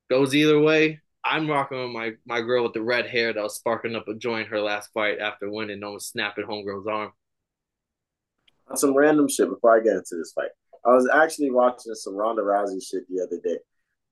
Goes 0.08 0.34
either 0.34 0.58
way. 0.58 1.00
I'm 1.24 1.48
rocking 1.48 1.80
with 1.80 1.90
my 1.90 2.12
my 2.26 2.40
girl 2.40 2.64
with 2.64 2.72
the 2.72 2.82
red 2.82 3.06
hair 3.06 3.32
that 3.32 3.42
was 3.42 3.56
sparking 3.56 3.94
up 3.94 4.08
a 4.08 4.14
joint 4.14 4.48
her 4.48 4.60
last 4.60 4.90
fight 4.92 5.18
after 5.18 5.50
winning, 5.50 5.82
almost 5.82 6.10
snapping 6.10 6.46
homegirl's 6.46 6.86
arm. 6.86 7.12
Some 8.74 8.96
random 8.96 9.28
shit 9.28 9.48
before 9.48 9.76
I 9.76 9.82
get 9.82 9.96
into 9.96 10.16
this 10.16 10.32
fight. 10.32 10.50
I 10.84 10.90
was 10.90 11.08
actually 11.12 11.50
watching 11.50 11.94
some 11.94 12.14
Ronda 12.14 12.42
Rousey 12.42 12.80
shit 12.82 13.02
the 13.08 13.22
other 13.22 13.40
day, 13.42 13.58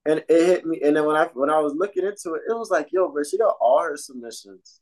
and 0.05 0.23
it 0.29 0.47
hit 0.47 0.67
me. 0.67 0.81
And 0.83 0.97
then 0.97 1.07
when 1.07 1.17
I 1.17 1.29
when 1.33 1.50
I 1.50 1.61
was 1.61 1.75
looking 1.75 2.05
into 2.05 2.35
it, 2.35 2.43
it 2.49 2.57
was 2.57 2.71
like, 2.71 2.88
yo, 2.93 3.09
bro, 3.09 3.23
she 3.23 3.38
got 3.38 3.57
all 3.61 3.83
her 3.83 3.97
submissions 3.97 4.81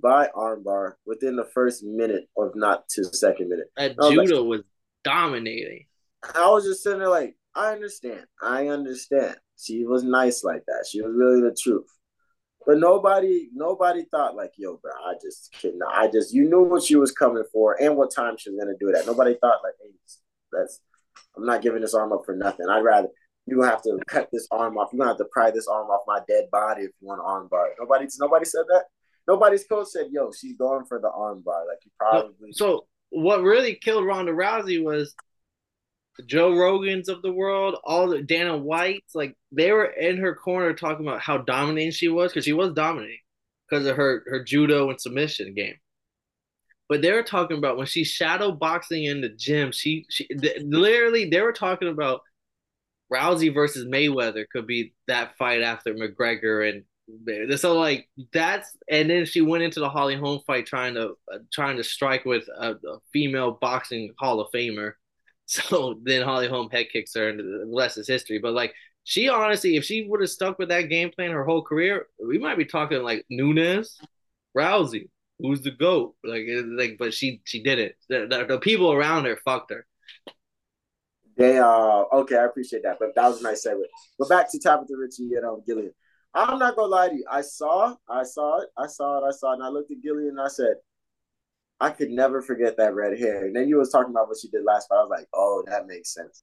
by 0.00 0.28
armbar 0.34 0.94
within 1.04 1.36
the 1.36 1.44
first 1.52 1.84
minute, 1.84 2.28
or 2.34 2.52
not 2.54 2.88
to 2.90 3.02
the 3.02 3.08
second 3.08 3.48
minute. 3.48 3.66
That 3.76 3.96
judo 4.00 4.42
like, 4.42 4.48
was 4.48 4.62
dominating. 5.04 5.86
I 6.34 6.48
was 6.48 6.64
just 6.64 6.82
sitting 6.82 7.00
there 7.00 7.08
like, 7.08 7.36
I 7.54 7.72
understand. 7.72 8.24
I 8.40 8.68
understand. 8.68 9.36
She 9.58 9.84
was 9.84 10.04
nice 10.04 10.44
like 10.44 10.62
that. 10.66 10.86
She 10.88 11.02
was 11.02 11.12
really 11.14 11.40
the 11.40 11.56
truth. 11.60 11.86
But 12.66 12.78
nobody, 12.78 13.48
nobody 13.52 14.04
thought 14.10 14.36
like, 14.36 14.52
yo, 14.56 14.76
bro, 14.76 14.92
I 14.92 15.14
just 15.22 15.52
kidding. 15.52 15.80
I 15.90 16.08
just, 16.08 16.34
you 16.34 16.48
knew 16.48 16.62
what 16.62 16.82
she 16.82 16.96
was 16.96 17.12
coming 17.12 17.44
for 17.52 17.80
and 17.80 17.96
what 17.96 18.14
time 18.14 18.36
she 18.38 18.50
was 18.50 18.58
gonna 18.58 18.76
do 18.78 18.92
that. 18.92 19.06
Nobody 19.06 19.36
thought 19.40 19.60
like, 19.64 19.74
hey, 19.80 19.90
that's, 20.52 20.80
I'm 21.36 21.46
not 21.46 21.62
giving 21.62 21.80
this 21.80 21.94
arm 21.94 22.12
up 22.12 22.22
for 22.24 22.36
nothing. 22.36 22.68
I'd 22.68 22.80
rather 22.80 23.08
you 23.48 23.56
gonna 23.56 23.70
have 23.70 23.82
to 23.82 23.98
cut 24.06 24.28
this 24.32 24.46
arm 24.50 24.76
off. 24.76 24.90
You're 24.92 24.98
gonna 24.98 25.10
have 25.10 25.18
to 25.18 25.28
pry 25.32 25.50
this 25.50 25.66
arm 25.66 25.88
off 25.88 26.02
my 26.06 26.20
dead 26.28 26.50
body 26.52 26.82
if 26.82 26.90
you 27.00 27.08
want 27.08 27.20
an 27.20 27.26
arm 27.26 27.48
bar. 27.48 27.70
Nobody, 27.78 28.06
nobody 28.18 28.44
said 28.44 28.64
that. 28.68 28.84
Nobody's 29.26 29.64
coach 29.64 29.88
said, 29.88 30.08
"Yo, 30.10 30.30
she's 30.32 30.56
going 30.56 30.84
for 30.84 31.00
the 31.00 31.10
arm 31.10 31.42
bar." 31.44 31.66
Like 31.66 31.78
you 31.84 31.90
probably. 31.98 32.52
So 32.52 32.86
what 33.10 33.42
really 33.42 33.74
killed 33.74 34.06
Ronda 34.06 34.32
Rousey 34.32 34.82
was 34.82 35.14
Joe 36.26 36.52
Rogans 36.52 37.08
of 37.08 37.22
the 37.22 37.32
world, 37.32 37.76
all 37.84 38.08
the 38.08 38.22
Dana 38.22 38.56
Whites, 38.56 39.14
like 39.14 39.36
they 39.52 39.72
were 39.72 39.86
in 39.86 40.18
her 40.18 40.34
corner 40.34 40.74
talking 40.74 41.06
about 41.06 41.20
how 41.20 41.38
dominating 41.38 41.92
she 41.92 42.08
was 42.08 42.32
because 42.32 42.44
she 42.44 42.52
was 42.52 42.72
dominating 42.72 43.18
because 43.68 43.86
of 43.86 43.96
her 43.96 44.24
her 44.26 44.42
judo 44.42 44.90
and 44.90 45.00
submission 45.00 45.54
game. 45.54 45.76
But 46.88 47.02
they 47.02 47.12
were 47.12 47.22
talking 47.22 47.58
about 47.58 47.76
when 47.76 47.86
she's 47.86 48.08
shadow 48.08 48.50
boxing 48.50 49.04
in 49.04 49.20
the 49.20 49.28
gym, 49.28 49.72
she 49.72 50.06
she 50.08 50.28
literally 50.62 51.28
they 51.28 51.40
were 51.40 51.52
talking 51.52 51.88
about 51.88 52.22
Rousey 53.12 53.52
versus 53.52 53.86
Mayweather 53.86 54.44
could 54.50 54.66
be 54.66 54.94
that 55.06 55.36
fight 55.36 55.62
after 55.62 55.94
McGregor 55.94 56.68
and 56.68 56.84
so 57.58 57.78
like 57.78 58.08
that's 58.32 58.76
and 58.90 59.08
then 59.08 59.24
she 59.24 59.40
went 59.40 59.62
into 59.62 59.80
the 59.80 59.88
Holly 59.88 60.16
Holm 60.16 60.40
fight 60.46 60.66
trying 60.66 60.94
to 60.94 61.14
uh, 61.32 61.38
trying 61.52 61.78
to 61.78 61.84
strike 61.84 62.24
with 62.24 62.46
a, 62.48 62.72
a, 62.72 62.98
female 63.12 63.52
boxing 63.52 64.12
Hall 64.18 64.40
of 64.40 64.48
Famer. 64.54 64.92
So 65.50 65.98
then 66.02 66.22
Holly 66.22 66.46
Holm 66.46 66.68
head 66.70 66.88
kicks 66.92 67.14
her, 67.14 67.30
and 67.30 67.38
the 67.40 67.72
rest 67.74 67.96
is 67.96 68.06
history. 68.06 68.38
But 68.38 68.52
like 68.52 68.74
she 69.04 69.30
honestly, 69.30 69.76
if 69.76 69.84
she 69.84 70.06
would 70.06 70.20
have 70.20 70.28
stuck 70.28 70.58
with 70.58 70.68
that 70.68 70.90
game 70.90 71.10
plan 71.10 71.30
her 71.30 71.44
whole 71.44 71.62
career, 71.62 72.06
we 72.22 72.38
might 72.38 72.58
be 72.58 72.66
talking 72.66 73.02
like 73.02 73.24
Nunes, 73.30 73.98
Rousey, 74.54 75.08
who's 75.38 75.62
the 75.62 75.70
goat. 75.70 76.16
Like 76.22 76.44
like, 76.66 76.96
but 76.98 77.14
she 77.14 77.40
she 77.44 77.62
did 77.62 77.78
it. 77.78 77.96
The, 78.10 78.26
the, 78.28 78.44
the 78.44 78.58
people 78.58 78.92
around 78.92 79.24
her 79.24 79.38
fucked 79.42 79.70
her. 79.70 79.86
They 81.38 81.58
uh 81.58 82.04
okay, 82.12 82.36
I 82.36 82.44
appreciate 82.44 82.82
that, 82.82 82.98
but 83.00 83.14
that 83.14 83.28
was 83.28 83.40
a 83.40 83.44
nice 83.44 83.66
segue. 83.66 83.80
But 84.18 84.28
back 84.28 84.50
to 84.52 84.58
Tabatha 84.58 84.98
Ricci 84.98 85.34
and 85.34 85.46
um 85.46 85.62
Gillian. 85.66 85.94
I'm 86.34 86.58
not 86.58 86.76
gonna 86.76 86.88
lie 86.88 87.08
to 87.08 87.14
you. 87.14 87.24
I 87.30 87.40
saw, 87.40 87.96
I 88.08 88.22
saw 88.22 88.60
it, 88.60 88.68
I 88.76 88.86
saw 88.86 89.18
it, 89.18 89.26
I 89.26 89.30
saw 89.30 89.52
it, 89.52 89.54
and 89.54 89.64
I 89.64 89.68
looked 89.68 89.90
at 89.90 90.02
Gillian 90.02 90.30
and 90.30 90.40
I 90.40 90.48
said, 90.48 90.74
I 91.80 91.90
could 91.90 92.10
never 92.10 92.42
forget 92.42 92.76
that 92.76 92.94
red 92.94 93.18
hair. 93.18 93.46
And 93.46 93.54
then 93.54 93.68
you 93.68 93.76
was 93.76 93.90
talking 93.90 94.10
about 94.10 94.28
what 94.28 94.38
she 94.40 94.48
did 94.48 94.64
last 94.64 94.88
fight. 94.88 94.96
I 94.96 95.02
was 95.02 95.10
like, 95.10 95.28
oh, 95.32 95.62
that 95.66 95.86
makes 95.86 96.12
sense. 96.12 96.42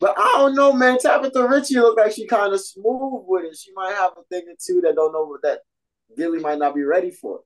But 0.00 0.14
I 0.18 0.32
don't 0.36 0.54
know, 0.54 0.72
man. 0.72 0.98
Tabatha 0.98 1.48
Ricci 1.48 1.74
looked 1.76 1.98
like 1.98 2.12
she 2.12 2.26
kind 2.26 2.52
of 2.52 2.60
smooth 2.60 3.22
with 3.26 3.44
it. 3.44 3.56
She 3.56 3.72
might 3.74 3.94
have 3.94 4.12
a 4.12 4.22
thing 4.30 4.44
or 4.48 4.54
two 4.58 4.80
that 4.80 4.94
don't 4.96 5.12
know 5.12 5.24
what 5.24 5.42
that 5.42 5.60
Gilly 6.16 6.40
might 6.40 6.58
not 6.58 6.74
be 6.74 6.82
ready 6.82 7.10
for. 7.10 7.40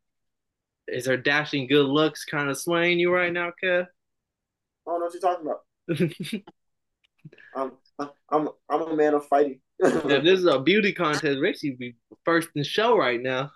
Is 0.86 1.06
her 1.06 1.16
dashing 1.16 1.66
good 1.66 1.86
looks 1.86 2.24
kind 2.24 2.48
of 2.48 2.56
swaying 2.56 2.98
you 2.98 3.12
right 3.12 3.32
now, 3.32 3.50
Kev? 3.62 3.82
I 3.82 4.90
don't 4.90 5.00
know 5.00 5.06
what 5.06 5.14
you're 5.14 5.20
talking 5.20 5.46
about. 5.46 6.42
I'm, 7.98 8.12
I'm, 8.30 8.48
I'm 8.70 8.82
a 8.82 8.96
man 8.96 9.14
of 9.14 9.26
fighting 9.26 9.60
if 9.78 10.02
this 10.24 10.40
is 10.40 10.46
a 10.46 10.58
beauty 10.58 10.92
contest, 10.92 11.38
Richie 11.40 11.76
be 11.78 11.96
first 12.24 12.48
in 12.54 12.64
show 12.64 12.96
right 12.96 13.20
now. 13.20 13.50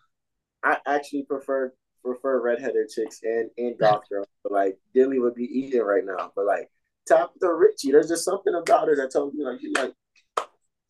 I 0.65 0.79
actually 0.87 1.25
prefer 1.25 1.73
prefer 2.05 2.41
redheaded 2.41 2.89
chicks 2.89 3.21
and 3.23 3.51
and 3.59 3.79
goth 3.79 4.09
girls, 4.09 4.27
but 4.43 4.53
like 4.53 4.79
Dilly 4.95 5.19
would 5.19 5.35
be 5.35 5.45
eating 5.45 5.83
right 5.83 6.05
now. 6.05 6.33
But 6.35 6.47
like 6.47 6.71
top 7.09 7.33
the 7.41 7.49
Richie, 7.49 7.93
there's 7.93 8.09
just 8.09 8.25
something 8.25 8.55
about 8.55 8.89
her 8.89 8.97
that 8.97 9.11
tells 9.11 9.35
me 9.35 9.45
like 9.45 9.63
you 9.63 9.73
like 9.75 9.95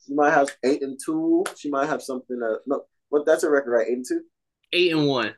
she 0.07 0.15
might 0.15 0.33
have 0.33 0.49
eight 0.65 0.83
and 0.83 0.99
two. 1.05 1.45
She 1.57 1.71
might 1.71 1.89
have 1.89 2.03
something 2.03 2.39
that 2.39 2.61
no, 2.67 2.83
what 3.09 3.27
that's 3.27 3.45
a 3.45 3.51
record, 3.51 3.73
right? 3.73 3.87
Eight 3.89 3.97
and 3.97 4.07
two. 4.07 4.23
Eight 4.73 4.93
and 4.93 5.07
one. 5.07 5.35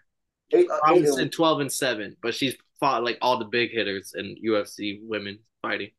Eight, 0.53 0.69
uh, 0.71 0.93
eight 0.93 1.07
and 1.07 1.33
twelve 1.33 1.61
and 1.61 1.73
seven, 1.73 2.17
but 2.23 2.35
she's 2.35 2.55
fought 2.79 3.05
like 3.05 3.19
all 3.21 3.39
the 3.39 3.45
big 3.45 3.71
hitters 3.71 4.15
in 4.17 4.37
UFC 4.45 5.01
women 5.03 5.39
fighting. 5.63 5.91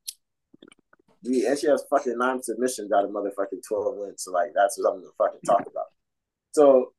Yeah, 1.27 1.49
and 1.49 1.59
she 1.59 1.67
has 1.67 1.83
fucking 1.89 2.17
nine 2.17 2.43
submissions 2.43 2.91
out 2.91 3.03
of 3.03 3.09
motherfucking 3.09 3.63
12 3.67 3.95
wins. 3.97 4.23
So, 4.23 4.31
like, 4.31 4.51
that's 4.53 4.77
what 4.77 4.91
I'm 4.91 4.99
gonna 4.99 5.11
fucking 5.17 5.39
talk 5.43 5.61
about. 5.61 5.87
So, 6.51 6.93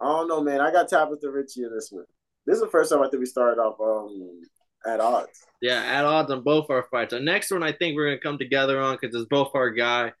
I 0.00 0.06
don't 0.06 0.28
know, 0.28 0.42
man. 0.42 0.60
I 0.60 0.72
got 0.72 0.88
Tabatha 0.88 1.32
Ricci 1.32 1.62
in 1.62 1.74
this 1.74 1.90
one. 1.90 2.04
This 2.46 2.54
is 2.56 2.62
the 2.62 2.68
first 2.68 2.90
time 2.90 3.02
I 3.02 3.08
think 3.08 3.20
we 3.20 3.26
started 3.26 3.60
off 3.60 3.80
um 3.80 4.42
at 4.86 5.00
odds. 5.00 5.44
Yeah, 5.60 5.82
at 5.82 6.04
odds 6.04 6.30
on 6.30 6.42
both 6.42 6.70
our 6.70 6.86
fights. 6.90 7.12
The 7.12 7.20
next 7.20 7.50
one 7.50 7.62
I 7.62 7.72
think 7.72 7.96
we're 7.96 8.06
gonna 8.06 8.20
come 8.20 8.38
together 8.38 8.80
on 8.80 8.96
because 9.00 9.14
it's 9.14 9.28
both 9.28 9.50
our 9.54 9.70
guy. 9.70 10.12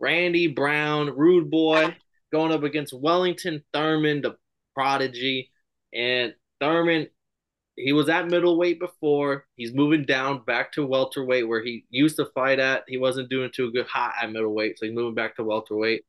Randy 0.00 0.46
Brown, 0.48 1.16
Rude 1.16 1.50
Boy, 1.50 1.96
going 2.30 2.52
up 2.52 2.62
against 2.62 2.92
Wellington 2.92 3.64
Turman, 3.74 4.22
the 4.22 4.36
prodigy. 4.74 5.50
And 5.92 6.34
Turman 6.62 7.08
he 7.78 7.92
was 7.92 8.08
at 8.08 8.28
middleweight 8.28 8.80
before. 8.80 9.46
He's 9.56 9.72
moving 9.72 10.04
down 10.04 10.42
back 10.44 10.72
to 10.72 10.86
welterweight 10.86 11.46
where 11.46 11.62
he 11.62 11.84
used 11.90 12.16
to 12.16 12.26
fight 12.34 12.58
at. 12.58 12.84
He 12.88 12.98
wasn't 12.98 13.30
doing 13.30 13.50
too 13.54 13.70
good 13.72 13.86
hot 13.86 14.14
at 14.20 14.32
middleweight, 14.32 14.78
so 14.78 14.86
he's 14.86 14.94
moving 14.94 15.14
back 15.14 15.36
to 15.36 15.44
welterweight. 15.44 16.04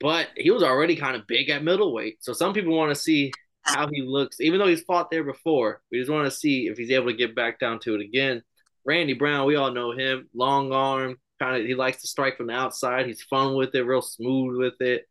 But 0.00 0.28
he 0.36 0.50
was 0.50 0.62
already 0.62 0.96
kind 0.96 1.16
of 1.16 1.26
big 1.26 1.50
at 1.50 1.62
middleweight. 1.62 2.18
So 2.20 2.32
some 2.32 2.52
people 2.52 2.76
want 2.76 2.90
to 2.90 3.00
see 3.00 3.32
how 3.62 3.88
he 3.90 4.02
looks, 4.02 4.40
even 4.40 4.58
though 4.58 4.66
he's 4.66 4.82
fought 4.82 5.10
there 5.10 5.24
before. 5.24 5.82
We 5.90 5.98
just 5.98 6.10
want 6.10 6.26
to 6.26 6.36
see 6.36 6.66
if 6.66 6.76
he's 6.76 6.90
able 6.90 7.10
to 7.10 7.16
get 7.16 7.34
back 7.34 7.58
down 7.58 7.78
to 7.80 7.94
it 7.94 8.00
again. 8.00 8.42
Randy 8.84 9.14
Brown, 9.14 9.46
we 9.46 9.56
all 9.56 9.72
know 9.72 9.92
him, 9.92 10.28
long 10.34 10.72
arm, 10.72 11.16
kind 11.40 11.60
of 11.60 11.66
he 11.66 11.74
likes 11.74 12.02
to 12.02 12.08
strike 12.08 12.36
from 12.36 12.48
the 12.48 12.54
outside. 12.54 13.06
He's 13.06 13.22
fun 13.22 13.54
with 13.54 13.74
it, 13.74 13.82
real 13.82 14.02
smooth 14.02 14.58
with 14.58 14.80
it. 14.80 15.06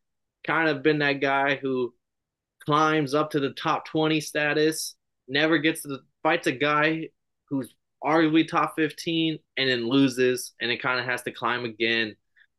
Kind 0.46 0.70
of 0.70 0.84
been 0.84 1.00
that 1.00 1.22
guy 1.22 1.56
who 1.56 1.94
climbs 2.66 3.13
up 3.13 3.32
to 3.32 3.40
the 3.40 3.52
top 3.52 3.86
20 3.86 4.22
status 4.22 4.96
never 5.28 5.58
gets 5.58 5.82
to 5.82 5.88
the 5.88 6.00
fights 6.22 6.48
a 6.48 6.52
guy 6.52 7.10
who's 7.50 7.74
arguably 8.04 8.48
top 8.48 8.74
15 8.75 9.40
and 9.58 9.70
then 9.70 9.88
loses 9.88 10.54
and 10.62 10.72
it 10.72 10.82
kind 10.82 11.00
of 11.00 11.06
has 11.06 11.24
to 11.24 11.32
climb 11.32 11.66
again. 11.66 12.16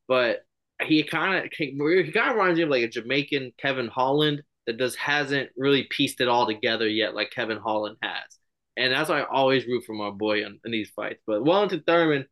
But 0.08 0.44
he 0.82 1.02
kind 1.04 1.44
of 1.44 1.52
he 1.52 1.72
kind 2.12 2.30
of 2.30 2.36
reminds 2.36 2.56
me 2.56 2.64
of 2.64 2.68
like 2.68 2.82
a 2.82 2.88
Jamaican 2.88 3.52
Kevin 3.58 3.88
Holland 3.88 4.42
that 4.66 4.78
just 4.78 4.96
hasn't 4.96 5.50
really 5.56 5.84
pieced 5.90 6.20
it 6.20 6.28
all 6.28 6.46
together 6.46 6.88
yet, 6.88 7.14
like 7.14 7.30
Kevin 7.30 7.58
Holland 7.58 7.96
has. 8.02 8.38
And 8.76 8.92
that's 8.92 9.08
why 9.08 9.20
I 9.20 9.28
always 9.28 9.66
root 9.66 9.84
for 9.84 9.94
my 9.94 10.10
boy 10.10 10.44
in, 10.44 10.58
in 10.64 10.72
these 10.72 10.90
fights. 10.90 11.20
But 11.26 11.44
Wellington 11.44 11.84
Turman, 11.86 12.24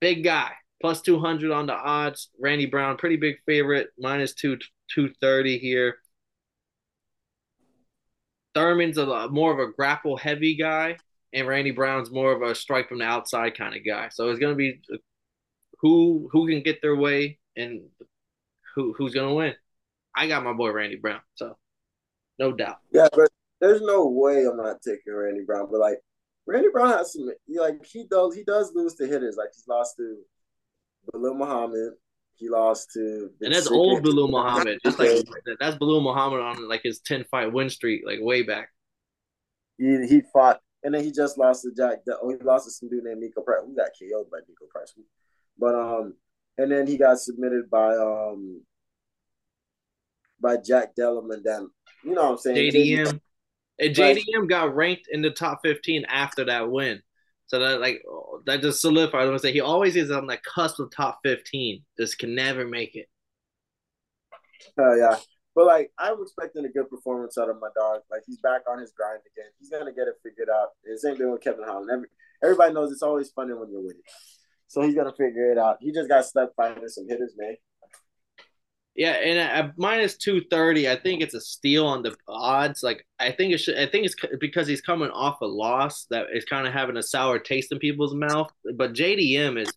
big 0.00 0.24
guy, 0.24 0.52
plus 0.80 1.00
200 1.00 1.52
on 1.52 1.66
the 1.66 1.74
odds. 1.74 2.28
Randy 2.38 2.66
Brown, 2.66 2.96
pretty 2.96 3.16
big 3.16 3.36
favorite, 3.46 3.88
minus 3.98 4.34
two 4.34 4.58
230 4.94 5.58
here. 5.58 5.96
Turman's 8.54 8.98
a 8.98 9.28
more 9.28 9.52
of 9.52 9.58
a 9.58 9.72
grapple 9.72 10.16
heavy 10.16 10.56
guy, 10.56 10.96
and 11.32 11.48
Randy 11.48 11.70
Brown's 11.70 12.10
more 12.10 12.32
of 12.32 12.42
a 12.42 12.54
strike 12.54 12.88
from 12.88 12.98
the 12.98 13.04
outside 13.04 13.56
kind 13.56 13.74
of 13.74 13.84
guy. 13.86 14.08
So 14.10 14.28
it's 14.28 14.38
gonna 14.38 14.54
be 14.54 14.80
who 15.80 16.28
who 16.32 16.46
can 16.46 16.62
get 16.62 16.82
their 16.82 16.96
way 16.96 17.38
and 17.56 17.82
who 18.74 18.92
who's 18.96 19.14
gonna 19.14 19.34
win. 19.34 19.54
I 20.14 20.28
got 20.28 20.44
my 20.44 20.52
boy 20.52 20.70
Randy 20.70 20.96
Brown, 20.96 21.20
so 21.34 21.56
no 22.38 22.52
doubt. 22.52 22.78
Yeah, 22.92 23.08
but 23.12 23.28
there's 23.60 23.80
no 23.80 24.06
way 24.06 24.44
I'm 24.44 24.56
not 24.56 24.82
taking 24.82 25.14
Randy 25.14 25.44
Brown. 25.44 25.68
But 25.70 25.80
like 25.80 25.98
Randy 26.46 26.68
Brown 26.72 26.90
has 26.90 27.12
some 27.12 27.26
like 27.26 27.84
he 27.84 28.04
does 28.04 28.34
he 28.34 28.44
does 28.44 28.72
lose 28.74 28.94
to 28.94 29.06
hitters. 29.06 29.36
Like 29.36 29.48
he's 29.54 29.68
lost 29.68 29.96
to 29.96 30.18
Belal 31.12 31.36
Muhammad. 31.36 31.94
He 32.36 32.48
lost 32.48 32.90
to 32.94 33.30
and 33.40 33.54
that's 33.54 33.68
old 33.68 34.02
Belal 34.02 34.30
Muhammad. 34.30 34.78
Just 34.84 34.98
like 34.98 35.24
that's 35.60 35.76
Belal 35.76 36.02
Muhammad 36.02 36.40
on 36.40 36.68
like 36.68 36.82
his 36.82 37.00
ten 37.00 37.24
fight 37.30 37.52
win 37.52 37.70
streak, 37.70 38.02
like 38.04 38.18
way 38.20 38.42
back. 38.42 38.70
He 39.78 40.06
he 40.06 40.22
fought, 40.32 40.60
and 40.82 40.94
then 40.94 41.02
he 41.02 41.10
just 41.10 41.38
lost 41.38 41.62
to 41.62 41.72
Jack. 41.76 41.98
Oh, 42.22 42.30
he 42.30 42.36
lost 42.44 42.66
to 42.66 42.70
some 42.70 42.88
dude 42.88 43.04
named 43.04 43.22
Niko 43.22 43.44
Price. 43.44 43.62
We 43.66 43.74
got 43.74 43.90
KO'd 43.98 44.30
by 44.30 44.38
Niko 44.38 44.68
Price? 44.68 44.94
But 45.58 45.74
um, 45.74 46.14
and 46.58 46.70
then 46.70 46.86
he 46.86 46.96
got 46.96 47.18
submitted 47.18 47.70
by 47.70 47.94
um 47.96 48.62
by 50.40 50.56
Jack 50.56 50.94
Della 50.94 51.22
Then 51.42 51.70
You 52.04 52.14
know 52.14 52.22
what 52.22 52.30
I'm 52.32 52.38
saying? 52.38 52.72
JDM. 52.72 53.20
And 53.80 53.94
JDM 53.94 54.48
got 54.48 54.74
ranked 54.74 55.08
in 55.10 55.22
the 55.22 55.30
top 55.30 55.60
15 55.64 56.04
after 56.04 56.44
that 56.44 56.70
win. 56.70 57.02
So 57.46 57.58
that 57.58 57.80
like 57.80 58.02
that 58.46 58.62
just 58.62 58.80
solidified. 58.80 59.22
I'm 59.22 59.28
gonna 59.28 59.38
say 59.38 59.52
he 59.52 59.60
always 59.60 59.96
is 59.96 60.10
on 60.10 60.26
the 60.26 60.38
cusp 60.38 60.78
of 60.78 60.90
top 60.90 61.20
15. 61.24 61.82
Just 61.98 62.18
can 62.18 62.34
never 62.34 62.66
make 62.66 62.94
it. 62.94 63.06
Oh 64.78 64.94
yeah. 64.94 65.16
But 65.54 65.66
like 65.66 65.92
I'm 65.98 66.20
expecting 66.22 66.64
a 66.64 66.68
good 66.68 66.88
performance 66.88 67.36
out 67.36 67.50
of 67.50 67.60
my 67.60 67.68
dog. 67.76 68.02
Like 68.10 68.22
he's 68.26 68.38
back 68.38 68.62
on 68.68 68.78
his 68.78 68.92
grind 68.92 69.20
again. 69.34 69.50
He's 69.58 69.70
gonna 69.70 69.92
get 69.92 70.08
it 70.08 70.14
figured 70.22 70.48
out. 70.48 70.68
The 70.84 70.98
same 70.98 71.16
thing 71.16 71.30
with 71.30 71.42
Kevin 71.42 71.64
Holland. 71.64 71.90
Every, 71.92 72.08
everybody 72.42 72.72
knows 72.72 72.92
it's 72.92 73.02
always 73.02 73.30
funny 73.30 73.52
when 73.52 73.70
you're 73.70 73.82
winning. 73.82 74.02
So 74.74 74.82
he's 74.82 74.96
gonna 74.96 75.12
figure 75.12 75.52
it 75.52 75.58
out. 75.58 75.76
He 75.80 75.92
just 75.92 76.08
got 76.08 76.24
stuck 76.24 76.52
finding 76.56 76.88
some 76.88 77.08
hitters, 77.08 77.32
man. 77.36 77.54
Yeah, 78.96 79.12
and 79.12 79.38
at 79.38 79.78
minus 79.78 80.16
two 80.16 80.42
thirty, 80.50 80.88
I 80.90 80.96
think 80.96 81.22
it's 81.22 81.34
a 81.34 81.40
steal 81.40 81.86
on 81.86 82.02
the 82.02 82.16
odds. 82.26 82.82
Like 82.82 83.06
I 83.20 83.30
think 83.30 83.52
it 83.52 83.58
should. 83.58 83.78
I 83.78 83.86
think 83.86 84.04
it's 84.04 84.16
because 84.40 84.66
he's 84.66 84.80
coming 84.80 85.10
off 85.10 85.40
a 85.42 85.46
loss 85.46 86.06
that 86.10 86.26
is 86.34 86.44
kind 86.44 86.66
of 86.66 86.72
having 86.72 86.96
a 86.96 87.04
sour 87.04 87.38
taste 87.38 87.70
in 87.70 87.78
people's 87.78 88.16
mouth. 88.16 88.50
But 88.74 88.94
JDM 88.94 89.60
is 89.60 89.72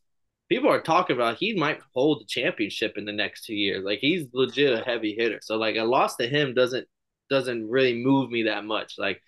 people 0.49 0.71
are 0.71 0.81
talking 0.81 1.15
about 1.15 1.37
he 1.37 1.53
might 1.53 1.79
hold 1.93 2.21
the 2.21 2.25
championship 2.25 2.97
in 2.97 3.05
the 3.05 3.11
next 3.13 3.45
two 3.45 3.55
years. 3.55 3.83
Like 3.83 3.99
he's 3.99 4.25
legit 4.33 4.79
a 4.79 4.83
heavy 4.83 5.15
hitter. 5.15 5.39
So 5.43 5.57
like 5.57 5.75
a 5.75 5.83
loss 5.83 6.15
to 6.15 6.27
him 6.27 6.55
doesn't 6.55 6.87
doesn't 7.29 7.69
really 7.69 8.03
move 8.03 8.31
me 8.31 8.43
that 8.43 8.65
much. 8.65 8.95
Like 8.97 9.21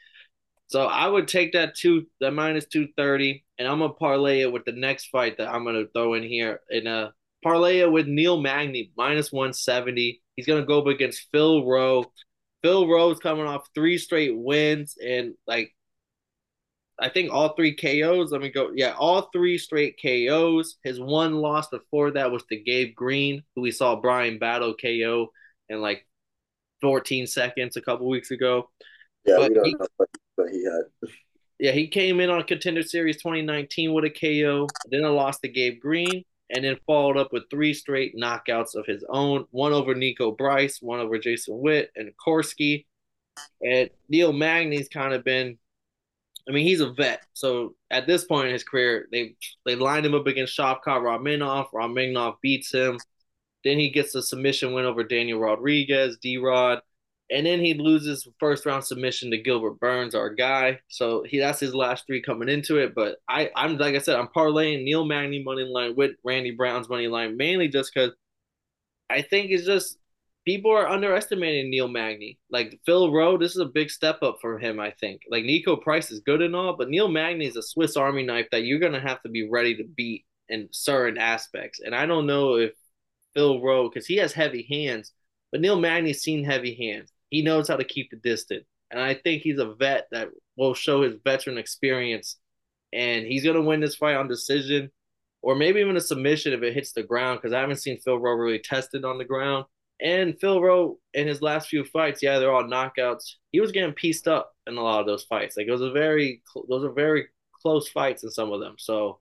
so 0.69 0.85
I 0.85 1.07
would 1.07 1.27
take 1.27 1.53
that 1.53 1.75
two 1.75 2.05
that 2.21 2.31
minus 2.31 2.67
two 2.67 2.87
thirty, 2.95 3.43
and 3.57 3.67
I'm 3.67 3.79
gonna 3.79 3.93
parlay 3.93 4.41
it 4.41 4.51
with 4.53 4.65
the 4.65 4.71
next 4.71 5.07
fight 5.07 5.37
that 5.39 5.49
I'm 5.49 5.65
gonna 5.65 5.85
throw 5.93 6.13
in 6.13 6.23
here 6.23 6.61
in 6.69 6.85
a 6.85 6.91
uh, 6.91 7.11
parlay 7.43 7.79
it 7.79 7.91
with 7.91 8.07
Neil 8.07 8.39
Magny 8.39 8.91
minus 8.95 9.31
one 9.31 9.51
seventy. 9.51 10.21
He's 10.35 10.45
gonna 10.45 10.65
go 10.65 10.79
up 10.79 10.85
against 10.85 11.27
Phil 11.31 11.65
Rowe. 11.65 12.05
Phil 12.61 12.87
Rowe's 12.87 13.19
coming 13.19 13.47
off 13.47 13.67
three 13.73 13.97
straight 13.97 14.37
wins 14.37 14.95
and 15.03 15.33
like 15.47 15.73
I 16.99 17.09
think 17.09 17.31
all 17.31 17.55
three 17.55 17.75
KOs. 17.75 18.31
Let 18.31 18.41
me 18.41 18.49
go. 18.49 18.71
Yeah, 18.75 18.93
all 18.97 19.29
three 19.33 19.57
straight 19.57 19.99
KOs. 19.99 20.77
His 20.83 20.99
one 20.99 21.35
loss 21.35 21.69
before 21.69 22.11
that 22.11 22.31
was 22.31 22.43
to 22.45 22.57
Gabe 22.57 22.93
Green, 22.93 23.41
who 23.55 23.61
we 23.61 23.71
saw 23.71 23.95
Bryan 23.95 24.37
Battle 24.37 24.75
KO 24.79 25.31
in 25.69 25.81
like 25.81 26.05
14 26.81 27.25
seconds 27.25 27.75
a 27.75 27.81
couple 27.81 28.07
weeks 28.07 28.29
ago. 28.31 28.69
Yeah, 29.25 29.37
but 29.37 29.49
we 29.49 29.55
don't 29.55 29.65
he, 29.65 29.73
know 29.73 29.87
what 30.39 30.51
he 30.51 30.63
had. 30.63 31.11
Yeah, 31.59 31.71
he 31.71 31.87
came 31.87 32.21
in 32.21 32.29
on 32.29 32.43
Contender 32.43 32.83
Series 32.83 33.17
2019 33.17 33.93
with 33.93 34.05
a 34.05 34.09
KO, 34.09 34.67
then 34.89 35.03
a 35.03 35.11
loss 35.11 35.39
to 35.39 35.49
Gabe 35.49 35.81
Green, 35.81 36.23
and 36.49 36.63
then 36.63 36.77
followed 36.87 37.17
up 37.17 37.33
with 37.33 37.49
three 37.49 37.73
straight 37.73 38.15
knockouts 38.15 38.75
of 38.75 38.85
his 38.85 39.03
own 39.09 39.45
one 39.51 39.73
over 39.73 39.93
Niko 39.93 40.35
Price, 40.37 40.79
one 40.81 40.99
over 40.99 41.19
Jason 41.19 41.59
Witt 41.59 41.91
and 41.97 42.13
Korski. 42.25 42.85
And 43.61 43.89
Neil 44.07 44.31
Magny's 44.31 44.87
kind 44.87 45.13
of 45.13 45.25
been, 45.25 45.57
I 46.47 46.51
mean, 46.53 46.65
he's 46.65 46.81
a 46.81 46.91
vet. 46.91 47.25
So 47.33 47.75
at 47.91 48.07
this 48.07 48.23
point 48.23 48.47
in 48.47 48.53
his 48.53 48.63
career, 48.63 49.07
they 49.11 49.35
they 49.65 49.75
lined 49.75 50.05
him 50.05 50.15
up 50.15 50.27
against 50.27 50.57
Shavkat 50.57 50.85
Rakhmonov. 50.85 51.71
Rakhmonov 51.73 52.35
beats 52.41 52.73
him. 52.73 52.99
Then 53.65 53.77
he 53.77 53.89
gets 53.89 54.15
a 54.15 54.21
submission 54.21 54.73
win 54.73 54.85
over 54.85 55.03
Daniel 55.03 55.39
Rodriguez, 55.39 56.17
D 56.21 56.37
Rod 56.37 56.81
and 57.31 57.45
then 57.45 57.59
he 57.59 57.75
loses 57.75 58.27
first 58.39 58.65
round 58.65 58.83
submission 58.83 59.31
to 59.31 59.37
Gilbert 59.37 59.79
Burns, 59.79 60.15
our 60.15 60.29
guy. 60.33 60.79
So 60.87 61.23
he 61.23 61.39
that's 61.39 61.59
his 61.59 61.75
last 61.75 62.07
three 62.07 62.21
coming 62.21 62.49
into 62.49 62.77
it. 62.77 62.95
But 62.95 63.17
I, 63.27 63.51
I'm 63.55 63.77
like 63.77 63.95
I 63.95 63.99
said, 63.99 64.15
I'm 64.15 64.29
parlaying 64.29 64.83
Neil 64.83 65.05
Magny 65.05 65.43
money 65.43 65.63
line 65.63 65.95
with 65.95 66.11
Randy 66.23 66.51
Brown's 66.51 66.89
money 66.89 67.07
line 67.07 67.37
mainly 67.37 67.67
just 67.67 67.93
because 67.93 68.11
I 69.09 69.21
think 69.21 69.51
it's 69.51 69.65
just 69.65 69.97
people 70.45 70.71
are 70.71 70.89
underestimating 70.89 71.69
Neil 71.69 71.87
Magny. 71.87 72.39
Like 72.49 72.79
Phil 72.85 73.11
Rowe, 73.11 73.37
this 73.37 73.51
is 73.51 73.61
a 73.61 73.65
big 73.65 73.91
step 73.91 74.23
up 74.23 74.37
for 74.41 74.57
him. 74.57 74.79
I 74.79 74.91
think. 74.99 75.21
Like 75.29 75.43
Niko 75.43 75.79
Price 75.79 76.11
is 76.11 76.21
good 76.21 76.41
and 76.41 76.55
all, 76.55 76.75
but 76.77 76.89
Neil 76.89 77.09
Magny 77.09 77.45
is 77.45 77.57
a 77.57 77.61
Swiss 77.61 77.95
Army 77.95 78.23
knife 78.23 78.47
that 78.51 78.63
you're 78.63 78.79
gonna 78.79 78.99
have 78.99 79.21
to 79.23 79.29
be 79.29 79.47
ready 79.49 79.75
to 79.77 79.83
beat 79.83 80.25
in 80.49 80.67
certain 80.71 81.19
aspects. 81.19 81.79
And 81.79 81.93
I 81.93 82.05
don't 82.07 82.25
know 82.25 82.55
if 82.55 82.71
Phil 83.35 83.61
Rowe, 83.61 83.87
because 83.89 84.07
he 84.07 84.17
has 84.17 84.33
heavy 84.33 84.67
hands, 84.69 85.13
but 85.51 85.61
Neil 85.61 85.79
Magny's 85.79 86.21
seen 86.21 86.43
heavy 86.43 86.73
hands. 86.73 87.11
He 87.29 87.41
knows 87.41 87.67
how 87.67 87.75
to 87.75 87.83
keep 87.83 88.09
the 88.09 88.17
distance. 88.17 88.65
And 88.91 88.99
I 88.99 89.13
think 89.13 89.43
he's 89.43 89.59
a 89.59 89.73
vet 89.73 90.07
that 90.11 90.29
will 90.57 90.73
show 90.73 91.03
his 91.03 91.15
veteran 91.23 91.57
experience. 91.57 92.37
And 92.91 93.25
he's 93.25 93.43
going 93.43 93.55
to 93.55 93.61
win 93.61 93.81
this 93.81 93.95
fight 93.95 94.15
on 94.15 94.27
decision 94.27 94.91
or 95.41 95.55
maybe 95.55 95.79
even 95.79 95.97
a 95.97 96.01
submission 96.01 96.53
if 96.53 96.63
it 96.63 96.73
hits 96.73 96.91
the 96.91 97.03
ground 97.03 97.39
because 97.39 97.53
I 97.53 97.59
haven't 97.59 97.77
seen 97.77 97.99
Phil 97.99 98.19
Rowe 98.19 98.33
really 98.33 98.59
tested 98.59 99.05
on 99.05 99.17
the 99.17 99.25
ground. 99.25 99.65
And 100.01 100.39
Phil 100.39 100.61
Rowe 100.61 100.97
in 101.13 101.27
his 101.27 101.41
last 101.41 101.69
few 101.69 101.83
fights, 101.83 102.23
yeah, 102.23 102.39
they're 102.39 102.53
all 102.53 102.63
knockouts. 102.63 103.35
He 103.51 103.59
was 103.59 103.71
getting 103.71 103.93
pieced 103.93 104.27
up 104.27 104.53
in 104.67 104.77
a 104.77 104.81
lot 104.81 105.01
of 105.01 105.05
those 105.05 105.23
fights. 105.25 105.57
Like 105.57 105.67
it 105.67 105.71
was 105.71 105.81
a 105.81 105.91
very, 105.91 106.41
those 106.69 106.83
are 106.83 106.91
very 106.91 107.27
close 107.61 107.89
fights 107.89 108.23
in 108.23 108.31
some 108.31 108.51
of 108.51 108.59
them. 108.59 108.75
So 108.77 109.19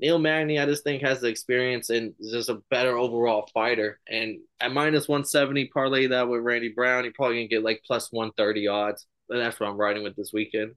Neil 0.00 0.18
Magny, 0.18 0.58
I 0.58 0.64
just 0.64 0.82
think 0.82 1.02
has 1.02 1.20
the 1.20 1.28
experience 1.28 1.90
and 1.90 2.14
is 2.18 2.32
just 2.32 2.48
a 2.48 2.62
better 2.70 2.96
overall 2.96 3.46
fighter. 3.52 4.00
And 4.08 4.38
at 4.58 4.72
minus 4.72 5.08
170, 5.08 5.66
parlay 5.66 6.06
that 6.06 6.26
with 6.26 6.40
Randy 6.40 6.72
Brown, 6.74 7.04
he 7.04 7.10
probably 7.10 7.36
gonna 7.36 7.48
get 7.48 7.62
like 7.62 7.82
plus 7.86 8.10
130 8.10 8.66
odds. 8.66 9.06
And 9.28 9.40
that's 9.40 9.60
what 9.60 9.68
I'm 9.68 9.76
riding 9.76 10.02
with 10.02 10.16
this 10.16 10.32
weekend. 10.32 10.72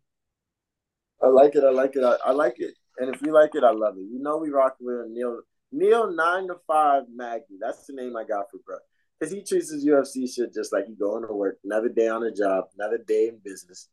I 1.21 1.27
like 1.27 1.55
it. 1.55 1.63
I 1.63 1.69
like 1.69 1.95
it. 1.95 2.03
I, 2.03 2.17
I 2.25 2.31
like 2.31 2.55
it. 2.57 2.75
And 2.97 3.15
if 3.15 3.21
you 3.21 3.31
like 3.31 3.55
it, 3.55 3.63
I 3.63 3.71
love 3.71 3.95
it. 3.97 4.05
You 4.12 4.19
know 4.19 4.38
we 4.38 4.49
rock 4.49 4.75
with 4.81 5.07
Neil 5.09 5.39
Neil 5.71 6.13
nine 6.13 6.47
to 6.47 6.55
five 6.67 7.03
Magny. 7.13 7.57
That's 7.62 7.86
the 7.86 7.93
name 7.93 8.17
I 8.17 8.25
got 8.25 8.51
for 8.51 8.57
bro. 8.65 8.77
Because 9.17 9.33
he 9.33 9.41
treats 9.41 9.71
his 9.71 9.86
UFC 9.86 10.31
shit 10.33 10.53
just 10.53 10.73
like 10.73 10.86
he 10.86 10.95
going 10.95 11.25
to 11.25 11.33
work, 11.33 11.59
another 11.63 11.88
day 11.88 12.09
on 12.09 12.23
a 12.23 12.31
job, 12.31 12.65
another 12.77 12.97
day 12.97 13.29
in 13.29 13.39
business. 13.41 13.88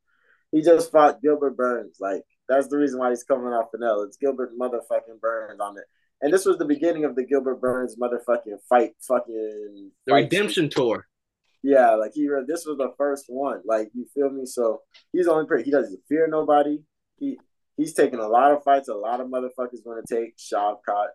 He 0.50 0.60
just 0.60 0.90
fought 0.90 1.22
Gilbert 1.22 1.56
Burns. 1.56 1.98
Like 2.00 2.24
that's 2.50 2.68
the 2.68 2.76
reason 2.76 2.98
why 2.98 3.10
he's 3.10 3.22
coming 3.22 3.52
off 3.52 3.72
an 3.74 3.84
L. 3.84 4.02
It's 4.02 4.16
Gilbert 4.16 4.58
motherfucking 4.58 5.20
Burns 5.20 5.60
on 5.60 5.78
it. 5.78 5.84
And 6.20 6.32
this 6.32 6.44
was 6.44 6.58
the 6.58 6.64
beginning 6.64 7.04
of 7.04 7.14
the 7.14 7.24
Gilbert 7.24 7.60
Burns 7.60 7.96
motherfucking 7.96 8.58
fight 8.68 8.92
fucking 9.00 9.92
the 10.06 10.12
fight 10.12 10.24
redemption 10.24 10.64
season. 10.64 10.70
tour. 10.70 11.06
Yeah, 11.62 11.94
like 11.94 12.12
he 12.14 12.28
this 12.48 12.66
was 12.66 12.76
the 12.78 12.92
first 12.98 13.26
one. 13.28 13.62
Like 13.64 13.90
you 13.94 14.06
feel 14.14 14.30
me? 14.30 14.46
So 14.46 14.82
he's 15.12 15.28
only 15.28 15.46
pretty 15.46 15.64
he 15.64 15.70
doesn't 15.70 16.00
fear 16.08 16.26
nobody. 16.26 16.80
He 17.18 17.38
he's 17.76 17.94
taking 17.94 18.18
a 18.18 18.26
lot 18.28 18.52
of 18.52 18.64
fights, 18.64 18.88
a 18.88 18.94
lot 18.94 19.20
of 19.20 19.28
motherfuckers 19.28 19.84
want 19.84 20.04
to 20.04 20.14
take 20.14 20.36
Shavkat, 20.36 21.08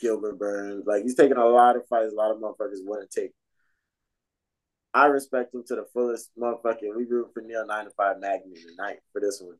Gilbert 0.00 0.38
Burns. 0.38 0.86
Like 0.86 1.02
he's 1.02 1.14
taking 1.14 1.36
a 1.36 1.46
lot 1.46 1.76
of 1.76 1.86
fights, 1.88 2.12
a 2.12 2.16
lot 2.16 2.30
of 2.30 2.38
motherfuckers 2.38 2.84
want 2.84 3.08
to 3.08 3.20
take. 3.20 3.32
I 4.94 5.06
respect 5.06 5.54
him 5.54 5.64
to 5.66 5.74
the 5.74 5.86
fullest 5.92 6.30
motherfucking. 6.38 6.96
We 6.96 7.04
root 7.04 7.32
for 7.34 7.42
Neil 7.42 7.66
nine 7.66 7.84
to 7.84 7.90
five 7.90 8.18
Magny 8.18 8.54
tonight 8.54 9.00
for 9.12 9.20
this 9.20 9.42
one. 9.44 9.58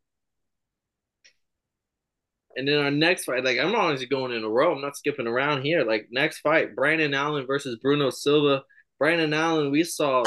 And 2.57 2.69
then 2.69 2.79
our 2.79 2.91
next 2.91 3.25
fight, 3.25 3.45
like 3.45 3.59
I'm 3.59 3.73
not 3.73 3.83
always 3.83 4.05
going 4.07 4.33
in 4.33 4.45
a 4.45 4.49
row. 4.49 4.75
I'm 4.75 4.81
not 4.81 4.97
skipping 4.97 5.27
around 5.27 5.63
here. 5.63 5.85
Like 5.85 6.09
next 6.11 6.39
fight, 6.39 6.75
Brendan 6.75 7.15
Allen 7.15 7.47
versus 7.47 7.79
Bruno 7.83 8.11
Silva. 8.11 8.63
Brendan 8.99 9.35
Allen, 9.35 9.71
we 9.71 9.83
saw 9.83 10.25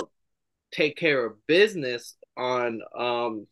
take 0.72 0.98
care 0.98 1.26
of 1.26 1.48
business 1.48 2.16
on 2.36 2.82
um 2.98 3.48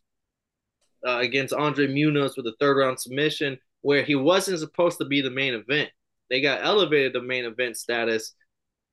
uh, 1.08 1.20
against 1.20 1.54
Andre 1.54 1.88
Muniz 1.88 2.36
with 2.36 2.48
a 2.48 2.56
third 2.60 2.78
round 2.78 3.00
submission, 3.00 3.58
where 3.82 4.04
he 4.04 4.16
wasn't 4.16 4.60
supposed 4.60 4.98
to 4.98 5.06
be 5.06 5.22
the 5.22 5.30
main 5.30 5.54
event. 5.54 5.90
They 6.30 6.42
got 6.42 6.64
elevated 6.64 7.14
to 7.14 7.22
main 7.22 7.46
event 7.46 7.78
status 7.78 8.34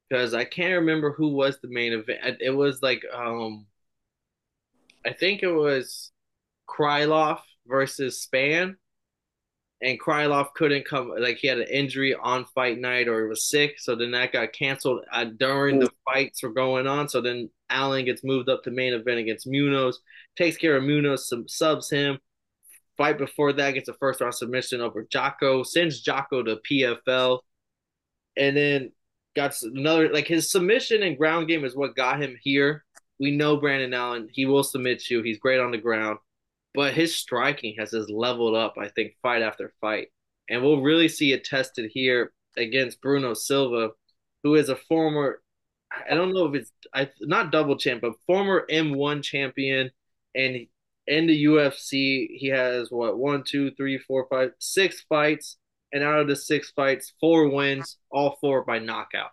because 0.08 0.34
I 0.34 0.44
can't 0.44 0.80
remember 0.80 1.12
who 1.12 1.30
was 1.30 1.58
the 1.60 1.68
main 1.68 1.92
event. 1.92 2.38
It 2.40 2.50
was 2.50 2.82
like 2.82 3.02
um 3.12 3.66
I 5.04 5.12
think 5.12 5.42
it 5.42 5.52
was 5.52 6.12
Krylov 6.68 7.40
versus 7.66 8.26
Spann 8.26 8.76
and 9.82 10.00
Krylov 10.00 10.54
couldn't 10.54 10.86
come. 10.86 11.12
Like 11.18 11.38
he 11.38 11.48
had 11.48 11.58
an 11.58 11.66
injury 11.68 12.14
on 12.14 12.44
fight 12.54 12.78
night, 12.78 13.08
or 13.08 13.22
he 13.22 13.28
was 13.28 13.48
sick, 13.48 13.80
so 13.80 13.96
then 13.96 14.12
that 14.12 14.32
got 14.32 14.52
canceled 14.52 15.04
uh, 15.12 15.24
during 15.24 15.80
the 15.80 15.90
fights 16.04 16.42
were 16.42 16.52
going 16.52 16.86
on. 16.86 17.08
So 17.08 17.20
then 17.20 17.50
Allen 17.68 18.04
gets 18.04 18.22
moved 18.22 18.48
up 18.48 18.62
to 18.62 18.70
main 18.70 18.94
event 18.94 19.18
against 19.18 19.48
Muniz, 19.48 19.96
takes 20.36 20.56
care 20.56 20.76
of 20.76 20.84
Muniz, 20.84 21.20
some 21.20 21.48
subs 21.48 21.90
him. 21.90 22.18
Fight 22.96 23.18
before 23.18 23.52
that 23.54 23.72
gets 23.72 23.88
a 23.88 23.94
first 23.94 24.20
round 24.20 24.34
submission 24.34 24.80
over 24.80 25.04
Jotko, 25.04 25.66
sends 25.66 26.04
Jotko 26.04 26.44
to 26.44 26.60
PFL, 26.70 27.40
and 28.36 28.56
then 28.56 28.92
got 29.34 29.60
another 29.62 30.12
like 30.12 30.28
his 30.28 30.52
submission 30.52 31.02
and 31.02 31.18
ground 31.18 31.48
game 31.48 31.64
is 31.64 31.74
what 31.74 31.96
got 31.96 32.22
him 32.22 32.36
here. 32.40 32.84
We 33.18 33.32
know 33.32 33.56
Brendan 33.56 33.94
Allen; 33.94 34.28
he 34.30 34.46
will 34.46 34.62
submit 34.62 35.10
you. 35.10 35.22
He's 35.22 35.38
great 35.38 35.58
on 35.58 35.72
the 35.72 35.78
ground 35.78 36.18
but 36.74 36.94
his 36.94 37.16
striking 37.16 37.74
has 37.78 37.90
just 37.90 38.10
leveled 38.10 38.54
up, 38.54 38.74
I 38.78 38.88
think, 38.88 39.14
fight 39.22 39.42
after 39.42 39.72
fight. 39.80 40.08
And 40.48 40.62
we'll 40.62 40.80
really 40.80 41.08
see 41.08 41.32
it 41.32 41.44
tested 41.44 41.90
here 41.92 42.32
against 42.56 43.00
Bruno 43.00 43.34
Silva, 43.34 43.90
who 44.42 44.54
is 44.54 44.68
a 44.68 44.76
former, 44.76 45.42
I 46.10 46.14
don't 46.14 46.32
know 46.32 46.46
if 46.46 46.54
it's 46.54 46.72
I, 46.94 47.10
not 47.20 47.52
double 47.52 47.76
champ, 47.76 48.00
but 48.00 48.14
former 48.26 48.66
M1 48.70 49.22
champion. 49.22 49.90
And 50.34 50.66
in 51.06 51.26
the 51.26 51.44
UFC, 51.44 52.28
he 52.30 52.48
has 52.48 52.90
what, 52.90 53.18
one, 53.18 53.44
two, 53.44 53.72
three, 53.72 53.98
four, 53.98 54.26
five, 54.30 54.52
six 54.58 55.02
fights. 55.08 55.58
And 55.92 56.02
out 56.02 56.20
of 56.20 56.28
the 56.28 56.36
six 56.36 56.70
fights, 56.70 57.12
four 57.20 57.50
wins, 57.50 57.98
all 58.10 58.38
four 58.40 58.64
by 58.64 58.78
knockout. 58.78 59.30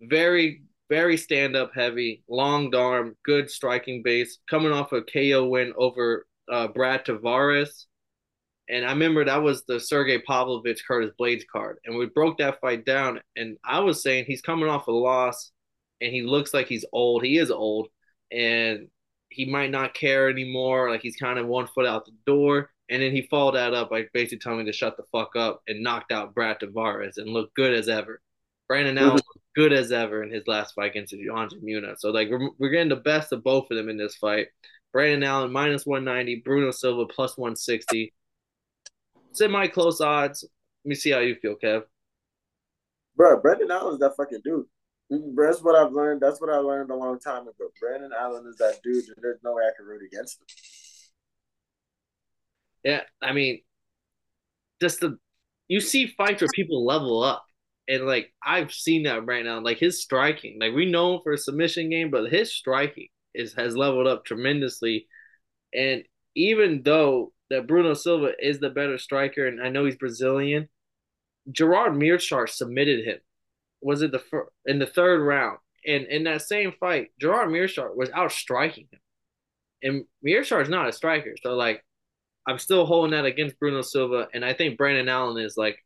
Very, 0.00 0.62
very 0.88 1.18
stand 1.18 1.56
up 1.56 1.72
heavy, 1.74 2.22
long 2.26 2.74
arm, 2.74 3.16
good 3.22 3.50
striking 3.50 4.02
base, 4.02 4.38
coming 4.48 4.72
off 4.72 4.92
a 4.92 5.02
KO 5.02 5.46
win 5.46 5.74
over 5.76 6.26
uh, 6.50 6.68
Brad 6.68 7.04
Tavares. 7.04 7.84
And 8.68 8.84
I 8.84 8.90
remember 8.92 9.24
that 9.24 9.42
was 9.42 9.64
the 9.64 9.78
Sergey 9.78 10.20
Pavlovich 10.22 10.84
Curtis 10.86 11.10
Blaydes 11.20 11.46
card. 11.50 11.78
And 11.84 11.96
we 11.96 12.06
broke 12.06 12.38
that 12.38 12.60
fight 12.60 12.86
down. 12.86 13.20
And 13.36 13.58
I 13.64 13.80
was 13.80 14.02
saying 14.02 14.24
he's 14.26 14.40
coming 14.40 14.68
off 14.68 14.86
a 14.86 14.92
loss 14.92 15.52
and 16.00 16.12
he 16.12 16.22
looks 16.22 16.54
like 16.54 16.66
he's 16.66 16.84
old. 16.92 17.22
He 17.22 17.36
is 17.36 17.50
old. 17.50 17.88
And 18.32 18.88
he 19.28 19.44
might 19.44 19.70
not 19.70 19.94
care 19.94 20.30
anymore. 20.30 20.90
Like 20.90 21.02
he's 21.02 21.16
kind 21.16 21.38
of 21.38 21.46
one 21.46 21.66
foot 21.66 21.86
out 21.86 22.06
the 22.06 22.12
door. 22.26 22.70
And 22.88 23.02
then 23.02 23.12
he 23.12 23.28
followed 23.30 23.54
that 23.56 23.74
up 23.74 23.90
by 23.90 24.04
basically 24.12 24.38
telling 24.38 24.60
me 24.60 24.64
to 24.66 24.72
shut 24.72 24.96
the 24.96 25.04
fuck 25.12 25.36
up 25.36 25.62
and 25.68 25.82
knocked 25.82 26.12
out 26.12 26.34
Brad 26.34 26.60
Tavares 26.60 27.16
and 27.16 27.28
looked 27.28 27.54
good 27.54 27.74
as 27.74 27.88
ever. 27.88 28.20
Brendan 28.68 28.98
Allen 28.98 29.20
good 29.54 29.72
as 29.72 29.92
ever 29.92 30.22
in 30.22 30.30
his 30.30 30.46
last 30.46 30.74
fight 30.74 30.90
against 30.90 31.14
Andre 31.14 31.58
Muniz. 31.60 31.98
So 31.98 32.10
like 32.10 32.28
we're, 32.30 32.50
we're 32.58 32.70
getting 32.70 32.88
the 32.88 32.96
best 32.96 33.32
of 33.32 33.44
both 33.44 33.70
of 33.70 33.76
them 33.76 33.88
in 33.88 33.96
this 33.96 34.16
fight. 34.16 34.48
Brendan 34.94 35.24
Allen 35.24 35.52
minus 35.52 35.84
190, 35.84 36.42
Bruno 36.44 36.70
Silva 36.70 37.04
plus 37.06 37.36
160. 37.36 38.14
Semi 39.32 39.66
close 39.66 40.00
odds. 40.00 40.44
Let 40.84 40.88
me 40.88 40.94
see 40.94 41.10
how 41.10 41.18
you 41.18 41.34
feel, 41.34 41.56
Kev. 41.56 41.82
Bro, 43.16 43.40
Brendan 43.40 43.72
Allen 43.72 43.94
is 43.94 43.98
that 43.98 44.14
fucking 44.16 44.42
dude. 44.44 44.66
Mm, 45.10 45.34
that's 45.36 45.60
what 45.60 45.74
I've 45.74 45.92
learned. 45.92 46.20
That's 46.20 46.40
what 46.40 46.48
I 46.48 46.58
learned 46.58 46.92
a 46.92 46.94
long 46.94 47.18
time 47.18 47.42
ago. 47.42 47.70
Brendan 47.80 48.12
Allen 48.16 48.46
is 48.48 48.56
that 48.58 48.78
dude, 48.84 49.04
and 49.08 49.16
there's 49.20 49.40
no 49.42 49.54
way 49.54 49.64
I 49.64 49.76
can 49.76 49.84
root 49.84 50.02
against 50.06 50.40
him. 50.40 50.46
Yeah, 52.84 53.00
I 53.20 53.32
mean, 53.32 53.62
just 54.80 55.00
the 55.00 55.18
you 55.66 55.80
see 55.80 56.06
fights 56.06 56.40
where 56.40 56.48
people 56.54 56.86
level 56.86 57.20
up, 57.20 57.44
and 57.88 58.06
like 58.06 58.32
I've 58.44 58.72
seen 58.72 59.02
that 59.04 59.26
right 59.26 59.44
now. 59.44 59.60
Like 59.60 59.78
his 59.78 60.00
striking, 60.00 60.58
like 60.60 60.72
we 60.72 60.88
know 60.88 61.16
him 61.16 61.20
for 61.24 61.32
a 61.32 61.38
submission 61.38 61.90
game, 61.90 62.12
but 62.12 62.30
his 62.30 62.54
striking 62.54 63.08
is 63.34 63.54
has 63.54 63.76
leveled 63.76 64.06
up 64.06 64.24
tremendously. 64.24 65.08
And 65.72 66.04
even 66.34 66.82
though 66.82 67.32
that 67.50 67.66
Bruno 67.66 67.94
Silva 67.94 68.32
is 68.40 68.58
the 68.58 68.70
better 68.70 68.98
striker, 68.98 69.46
and 69.46 69.62
I 69.62 69.68
know 69.68 69.84
he's 69.84 69.96
Brazilian, 69.96 70.68
Gerard 71.50 71.92
Meerschaert 71.92 72.50
submitted 72.50 73.04
him. 73.04 73.18
Was 73.80 74.02
it 74.02 74.12
the 74.12 74.18
fir- 74.18 74.48
in 74.64 74.78
the 74.78 74.86
third 74.86 75.20
round? 75.20 75.58
And 75.86 76.06
in 76.06 76.24
that 76.24 76.42
same 76.42 76.72
fight, 76.80 77.10
Gerard 77.20 77.50
Meerschaert 77.50 77.94
was 77.94 78.10
out 78.10 78.32
striking 78.32 78.88
him. 78.90 79.00
And 79.82 80.04
Meerschaert's 80.26 80.70
not 80.70 80.88
a 80.88 80.92
striker, 80.92 81.34
so 81.42 81.54
like 81.54 81.84
I'm 82.46 82.58
still 82.58 82.86
holding 82.86 83.12
that 83.12 83.24
against 83.24 83.58
Bruno 83.58 83.82
Silva, 83.82 84.28
and 84.32 84.44
I 84.44 84.52
think 84.52 84.76
Brendan 84.78 85.08
Allen 85.08 85.42
is 85.42 85.56
like 85.56 85.78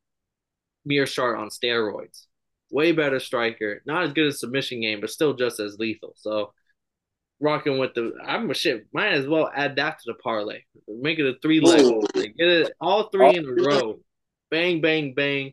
Meerschaert 0.89 1.39
on 1.39 1.49
steroids. 1.49 2.27
Way 2.71 2.93
better 2.93 3.19
striker, 3.19 3.83
not 3.87 4.05
as 4.05 4.13
good 4.13 4.27
as 4.27 4.41
submission 4.41 4.81
game, 4.81 5.01
but 5.01 5.11
still 5.11 5.35
just 5.35 5.59
as 5.59 5.79
lethal. 5.79 6.15
So 6.17 6.53
rocking 7.41 7.79
with 7.79 7.95
the 7.95 8.15
I'm 8.25 8.51
a 8.51 8.55
shit. 8.55 8.87
Might 8.93 9.13
as 9.13 9.27
well 9.27 9.51
add 9.55 9.77
that 9.77 9.99
to 9.99 10.05
the 10.07 10.15
parlay. 10.15 10.63
Make 10.89 11.19
it 11.19 11.27
a 11.27 11.39
three 11.41 11.61
leg. 11.61 11.85
Get 12.15 12.49
it 12.49 12.73
all 12.81 13.05
three 13.05 13.37
in 13.37 13.47
a 13.47 13.53
row. 13.53 14.01
Bang, 14.51 14.81
bang, 14.81 15.15
bang. 15.15 15.53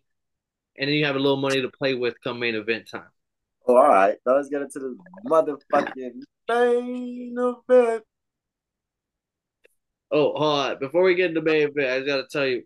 And 0.77 0.89
then 0.89 0.95
you 0.95 1.05
have 1.05 1.15
a 1.15 1.19
little 1.19 1.37
money 1.37 1.61
to 1.61 1.69
play 1.69 1.93
with 1.93 2.15
come 2.23 2.39
main 2.39 2.55
event 2.55 2.89
time. 2.89 3.09
Oh, 3.67 3.77
all 3.77 3.87
right. 3.87 4.17
Now 4.25 4.35
let's 4.35 4.49
get 4.49 4.61
into 4.61 4.79
the 4.79 4.97
motherfucking 5.25 6.13
main 6.49 7.35
event. 7.37 8.03
Oh, 10.11 10.33
hold 10.33 10.59
on. 10.59 10.79
Before 10.79 11.03
we 11.03 11.15
get 11.15 11.29
into 11.29 11.41
the 11.41 11.45
main 11.45 11.69
event, 11.69 11.89
I 11.89 11.97
just 11.99 12.07
gotta 12.07 12.27
tell 12.29 12.45
you 12.45 12.63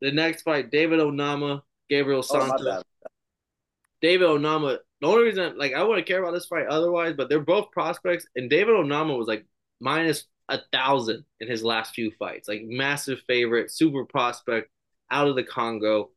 the 0.00 0.12
next 0.12 0.42
fight, 0.42 0.70
David 0.70 1.00
Onama, 1.00 1.62
Gabriel 1.88 2.18
oh, 2.18 2.22
Santos. 2.22 2.66
Oh, 2.66 2.82
David 4.02 4.28
Onama 4.28 4.78
the 5.04 5.10
only 5.10 5.24
reason, 5.24 5.58
like, 5.58 5.74
I 5.74 5.82
wouldn't 5.82 6.06
care 6.06 6.22
about 6.22 6.32
this 6.32 6.46
fight 6.46 6.66
otherwise, 6.66 7.14
but 7.14 7.28
they're 7.28 7.40
both 7.40 7.70
prospects, 7.72 8.26
and 8.36 8.48
David 8.48 8.74
Onama 8.74 9.16
was 9.18 9.28
like 9.28 9.44
minus 9.78 10.24
a 10.48 10.60
thousand 10.72 11.24
in 11.40 11.48
his 11.48 11.62
last 11.62 11.94
few 11.94 12.10
fights, 12.18 12.48
like 12.48 12.62
massive 12.64 13.20
favorite, 13.26 13.70
super 13.70 14.06
prospect 14.06 14.70
out 15.10 15.28
of 15.28 15.36
the 15.36 15.44
Congo. 15.44 16.10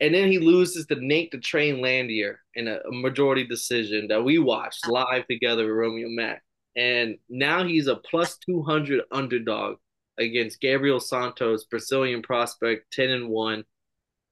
And 0.00 0.14
then 0.14 0.30
he 0.30 0.38
loses 0.38 0.86
to 0.86 0.94
Nate 0.94 1.30
the 1.30 1.38
Train 1.38 1.82
Landwehr 1.82 2.40
in 2.54 2.68
a, 2.68 2.76
a 2.76 2.92
majority 2.92 3.46
decision 3.46 4.08
that 4.08 4.24
we 4.24 4.38
watched 4.38 4.88
live 4.88 5.26
together 5.26 5.66
with 5.66 5.76
Romeo 5.76 6.08
Mack. 6.08 6.42
And 6.74 7.18
now 7.28 7.64
he's 7.64 7.86
a 7.86 7.96
plus 7.96 8.38
200 8.46 9.02
underdog 9.10 9.76
against 10.18 10.60
Gabriel 10.60 11.00
Santos, 11.00 11.64
Brazilian 11.64 12.22
prospect, 12.22 12.90
10 12.92 13.10
and 13.10 13.28
1 13.28 13.64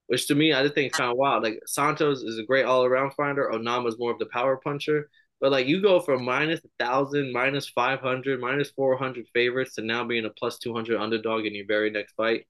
which 0.06 0.26
to 0.28 0.34
me 0.34 0.52
I 0.52 0.62
just 0.62 0.74
think 0.74 0.92
is 0.92 0.98
kind 0.98 1.10
of 1.10 1.16
wild. 1.16 1.42
Like 1.42 1.60
Santos 1.66 2.22
is 2.22 2.38
a 2.38 2.44
great 2.44 2.64
all 2.64 2.84
around 2.84 3.12
fighter. 3.14 3.50
Onama's 3.52 3.98
more 3.98 4.12
of 4.12 4.18
the 4.18 4.26
power 4.26 4.56
puncher. 4.56 5.10
But 5.40 5.52
like 5.52 5.66
you 5.66 5.82
go 5.82 6.00
from 6.00 6.24
minus 6.24 6.60
a 6.60 6.84
thousand, 6.84 7.32
minus 7.32 7.68
five 7.68 8.00
hundred, 8.00 8.40
minus 8.40 8.70
four 8.70 8.96
hundred 8.96 9.26
favorites 9.34 9.74
to 9.74 9.82
now 9.82 10.04
being 10.04 10.24
a 10.24 10.30
plus 10.30 10.58
two 10.58 10.74
hundred 10.74 11.00
underdog 11.00 11.44
in 11.44 11.54
your 11.54 11.66
very 11.66 11.90
next 11.90 12.14
fight. 12.14 12.46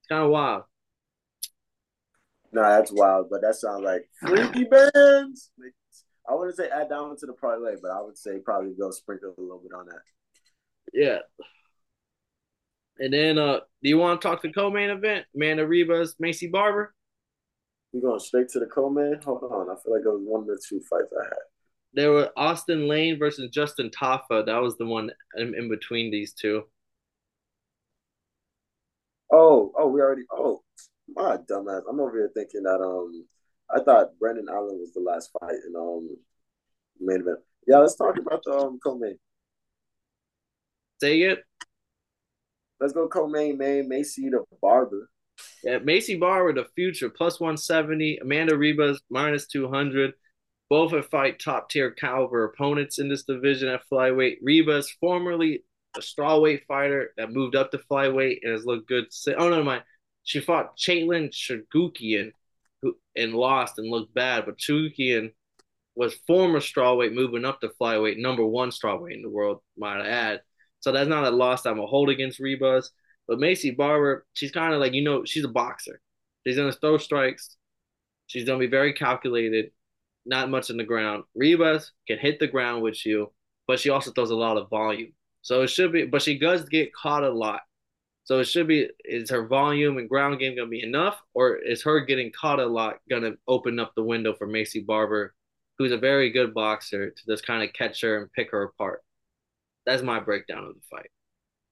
It's 0.00 0.08
kind 0.08 0.24
of 0.24 0.30
wild. 0.30 0.62
No, 2.50 2.62
that's 2.62 2.90
wild, 2.90 3.28
but 3.30 3.42
that 3.42 3.56
sounds 3.56 3.84
like 3.84 4.08
freaky 4.20 4.64
bands. 4.64 5.50
I 6.28 6.34
wouldn't 6.34 6.56
say 6.56 6.68
add 6.68 6.88
down 6.88 7.14
to 7.18 7.26
the 7.26 7.34
parlay, 7.34 7.76
but 7.80 7.90
I 7.90 8.00
would 8.00 8.16
say 8.16 8.38
probably 8.38 8.72
go 8.78 8.90
sprinkle 8.90 9.34
a 9.36 9.40
little 9.40 9.58
bit 9.58 9.76
on 9.76 9.86
that. 9.86 10.00
Yeah, 10.94 11.18
and 12.98 13.12
then, 13.12 13.38
uh, 13.38 13.60
do 13.82 13.88
you 13.88 13.98
want 13.98 14.20
to 14.20 14.28
talk 14.28 14.42
to 14.42 14.48
the 14.48 14.54
co-main 14.54 14.90
event? 14.90 15.26
Amanda 15.34 15.66
Ribas, 15.66 16.14
Maycee 16.22 16.50
Barber. 16.50 16.94
You 17.92 18.02
going 18.02 18.20
straight 18.20 18.48
to 18.50 18.60
the 18.60 18.66
co-main? 18.66 19.20
Hold 19.24 19.44
on, 19.44 19.70
I 19.70 19.80
feel 19.82 19.94
like 19.94 20.04
it 20.04 20.08
was 20.08 20.22
one 20.24 20.42
of 20.42 20.46
the 20.46 20.60
two 20.68 20.80
fights 20.90 21.12
I 21.18 21.24
had. 21.24 21.38
There 21.94 22.12
were 22.12 22.30
Austin 22.36 22.86
Lane 22.86 23.18
versus 23.18 23.50
Justin 23.50 23.90
Tafa. 23.90 24.44
That 24.44 24.60
was 24.60 24.76
the 24.76 24.86
one 24.86 25.10
in, 25.36 25.54
in 25.54 25.68
between 25.70 26.10
these 26.10 26.34
two. 26.34 26.64
Oh, 29.32 29.72
oh, 29.76 29.88
we 29.88 30.00
already. 30.00 30.22
Oh, 30.30 30.62
my 31.08 31.38
dumbass. 31.50 31.82
I'm 31.88 32.00
over 32.00 32.12
here 32.12 32.30
thinking 32.34 32.62
that 32.64 32.80
um, 32.80 33.26
I 33.70 33.80
thought 33.80 34.18
Brendan 34.18 34.48
Allen 34.50 34.78
was 34.78 34.92
the 34.92 35.00
last 35.00 35.30
fight 35.38 35.56
in 35.66 35.74
um 35.76 36.16
main 37.00 37.20
event. 37.20 37.38
Yeah, 37.66 37.78
let's 37.78 37.96
talk 37.96 38.18
about 38.18 38.42
the 38.44 38.52
um 38.52 38.78
co-main. 38.82 39.18
Say 41.00 41.22
it. 41.22 41.44
Let's 42.80 42.92
go 42.92 43.08
co-main 43.08 43.58
main 43.58 43.88
Maycee 43.88 44.30
the 44.30 44.44
Barber. 44.62 45.10
Yeah, 45.62 45.78
Maycee 45.78 46.18
Barber, 46.18 46.52
the 46.52 46.68
future, 46.74 47.08
plus 47.08 47.40
170. 47.40 48.18
Amanda 48.18 48.54
Ribas, 48.54 48.98
minus 49.10 49.46
200. 49.46 50.14
Both 50.70 50.92
have 50.92 51.08
fight 51.08 51.40
top 51.40 51.70
tier 51.70 51.90
caliber 51.90 52.44
opponents 52.44 52.98
in 52.98 53.08
this 53.08 53.24
division 53.24 53.68
at 53.68 53.82
flyweight. 53.90 54.36
Ribas, 54.46 54.86
formerly 55.00 55.64
a 55.96 56.00
strawweight 56.00 56.66
fighter 56.66 57.12
that 57.16 57.32
moved 57.32 57.56
up 57.56 57.70
to 57.70 57.78
flyweight 57.90 58.40
and 58.42 58.52
has 58.52 58.64
looked 58.64 58.88
good. 58.88 59.06
Oh, 59.38 59.48
no, 59.48 59.62
my. 59.62 59.82
She 60.24 60.40
fought 60.40 60.76
Katlyn 60.76 61.30
Chookagian 61.30 62.32
who, 62.82 62.96
and 63.16 63.34
lost 63.34 63.78
and 63.78 63.90
looked 63.90 64.14
bad, 64.14 64.44
but 64.44 64.58
Chookagian 64.58 65.32
was 65.96 66.14
former 66.26 66.60
strawweight 66.60 67.14
moving 67.14 67.44
up 67.44 67.60
to 67.60 67.70
flyweight, 67.80 68.18
number 68.18 68.44
one 68.44 68.70
strawweight 68.70 69.14
in 69.14 69.22
the 69.22 69.30
world, 69.30 69.62
might 69.76 70.00
I 70.00 70.08
add. 70.08 70.42
So 70.80 70.92
that's 70.92 71.08
not 71.08 71.24
a 71.24 71.30
loss 71.30 71.66
I'm 71.66 71.80
a 71.80 71.86
hold 71.86 72.10
against 72.10 72.40
Ribas. 72.40 72.90
But 73.26 73.38
Maycee 73.38 73.76
Barber, 73.76 74.26
she's 74.32 74.52
kind 74.52 74.72
of 74.72 74.80
like, 74.80 74.94
you 74.94 75.02
know, 75.02 75.24
she's 75.24 75.44
a 75.44 75.48
boxer. 75.48 76.00
She's 76.46 76.56
going 76.56 76.72
to 76.72 76.78
throw 76.78 76.96
strikes. 76.96 77.56
She's 78.26 78.44
going 78.44 78.58
to 78.58 78.66
be 78.66 78.70
very 78.70 78.92
calculated, 78.94 79.70
not 80.24 80.50
much 80.50 80.70
in 80.70 80.78
the 80.78 80.84
ground. 80.84 81.24
Ribas 81.36 81.90
can 82.06 82.18
hit 82.18 82.38
the 82.38 82.46
ground 82.46 82.82
with 82.82 83.04
you, 83.04 83.32
but 83.66 83.78
she 83.80 83.90
also 83.90 84.12
throws 84.12 84.30
a 84.30 84.36
lot 84.36 84.56
of 84.56 84.70
volume. 84.70 85.12
So 85.42 85.62
it 85.62 85.68
should 85.68 85.92
be, 85.92 86.04
but 86.04 86.22
she 86.22 86.38
does 86.38 86.64
get 86.64 86.94
caught 86.94 87.22
a 87.22 87.30
lot. 87.30 87.60
So 88.24 88.40
it 88.40 88.44
should 88.44 88.66
be, 88.66 88.88
is 89.04 89.30
her 89.30 89.46
volume 89.46 89.96
and 89.96 90.08
ground 90.08 90.38
game 90.38 90.54
going 90.54 90.68
to 90.68 90.70
be 90.70 90.82
enough, 90.82 91.18
or 91.32 91.56
is 91.56 91.82
her 91.82 92.00
getting 92.00 92.30
caught 92.30 92.60
a 92.60 92.66
lot 92.66 92.98
going 93.08 93.22
to 93.22 93.38
open 93.46 93.78
up 93.78 93.92
the 93.94 94.04
window 94.04 94.34
for 94.34 94.46
Maycee 94.46 94.84
Barber, 94.84 95.34
who's 95.78 95.92
a 95.92 95.96
very 95.96 96.30
good 96.30 96.52
boxer, 96.52 97.10
to 97.10 97.26
just 97.26 97.46
kind 97.46 97.62
of 97.62 97.72
catch 97.72 98.02
her 98.02 98.18
and 98.18 98.32
pick 98.32 98.50
her 98.50 98.64
apart? 98.64 99.02
That's 99.88 100.02
my 100.02 100.20
breakdown 100.20 100.64
of 100.64 100.74
the 100.74 100.80
fight. 100.90 101.10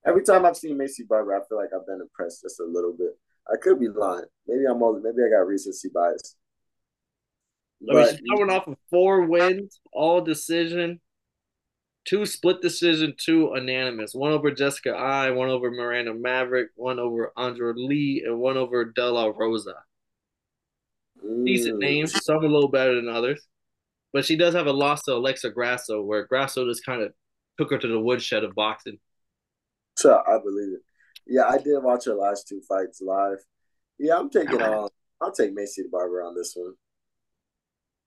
Every 0.07 0.23
time 0.23 0.47
I've 0.47 0.57
seen 0.57 0.79
Maycee 0.79 1.07
Barber, 1.07 1.35
I 1.35 1.41
feel 1.47 1.59
like 1.59 1.69
I've 1.75 1.87
been 1.87 2.01
impressed 2.01 2.41
just 2.43 2.59
a 2.61 2.65
little 2.65 2.95
bit. 2.97 3.11
I 3.47 3.59
could 3.61 3.79
be 3.79 3.89
lying. 3.89 4.25
Maybe 4.47 4.65
I'm 4.65 4.83
all, 4.83 4.99
maybe 4.99 5.19
I 5.23 5.29
got 5.29 5.47
recency 5.47 5.91
bias. 5.93 6.35
I 7.91 7.95
mean, 7.95 8.09
she's 8.09 8.21
coming 8.31 8.49
off 8.49 8.69
of 8.69 8.79
four 8.89 9.27
wins, 9.27 9.81
all 9.93 10.23
decision, 10.23 10.99
two 12.07 12.25
split 12.25 12.63
decision, 12.63 13.13
two 13.19 13.53
unanimous. 13.55 14.15
One 14.15 14.33
over 14.33 14.51
Jessica 14.51 14.93
Eye, 14.93 15.31
one 15.31 15.51
over 15.51 15.71
Miranda 15.71 16.15
Maverick, 16.15 16.71
one 16.75 16.99
over 16.99 17.35
Andra 17.37 17.75
Lee, 17.77 18.25
and 18.27 18.39
one 18.39 18.57
over 18.57 18.87
De 18.87 19.05
La 19.05 19.27
Rosa. 19.27 19.75
Mm. 21.23 21.45
Decent 21.45 21.79
names, 21.81 22.25
some 22.25 22.43
a 22.43 22.49
little 22.49 22.71
better 22.71 22.95
than 22.95 23.11
others. 23.11 23.47
But 24.15 24.25
she 24.25 24.37
does 24.37 24.55
have 24.55 24.69
a 24.69 24.73
loss 24.73 25.03
to 25.03 25.13
Alexa 25.13 25.51
Grasso, 25.51 26.01
where 26.01 26.27
Grasso 26.27 26.67
just 26.67 26.87
kind 26.87 27.03
of 27.03 27.13
took 27.59 27.71
her 27.71 27.79
to 27.79 27.89
the 27.89 28.01
woodshed 28.01 28.45
of 28.45 28.55
boxing. 28.55 28.99
So 29.97 30.23
I 30.27 30.39
believe 30.39 30.75
it. 30.75 30.83
Yeah, 31.27 31.45
I 31.49 31.59
did 31.59 31.83
watch 31.83 32.05
her 32.05 32.15
last 32.15 32.47
two 32.49 32.61
fights 32.69 33.01
live. 33.01 33.39
Yeah, 33.99 34.19
I'm 34.19 34.31
taking 34.31 34.63
um, 34.63 34.89
I'll 35.21 35.33
take 35.33 35.57
Maycee 35.57 35.77
the 35.77 35.89
Barber 35.91 36.23
on 36.23 36.35
this 36.35 36.53
one. 36.55 36.75